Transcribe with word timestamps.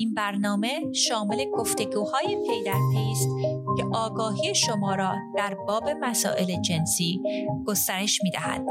این 0.00 0.14
برنامه 0.14 0.92
شامل 0.92 1.44
گفتگوهای 1.58 2.26
پی 2.26 2.64
در 2.64 2.78
پی 2.92 3.12
است 3.12 3.28
که 3.76 3.84
آگاهی 3.92 4.54
شما 4.54 4.94
را 4.94 5.14
در 5.36 5.54
باب 5.54 5.84
مسائل 6.00 6.60
جنسی 6.60 7.20
گسترش 7.66 8.20
می 8.22 8.30
دهد. 8.30 8.64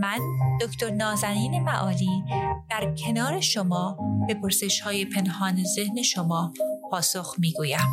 من 0.00 0.18
دکتر 0.60 0.90
نازنین 0.90 1.62
معالی 1.62 2.24
در 2.70 2.94
کنار 2.94 3.40
شما 3.40 3.98
به 4.28 4.34
پرسش 4.34 4.80
های 4.80 5.04
پنهان 5.04 5.64
ذهن 5.64 6.02
شما 6.02 6.52
پاسخ 6.90 7.34
می 7.38 7.52
گویم. 7.52 7.88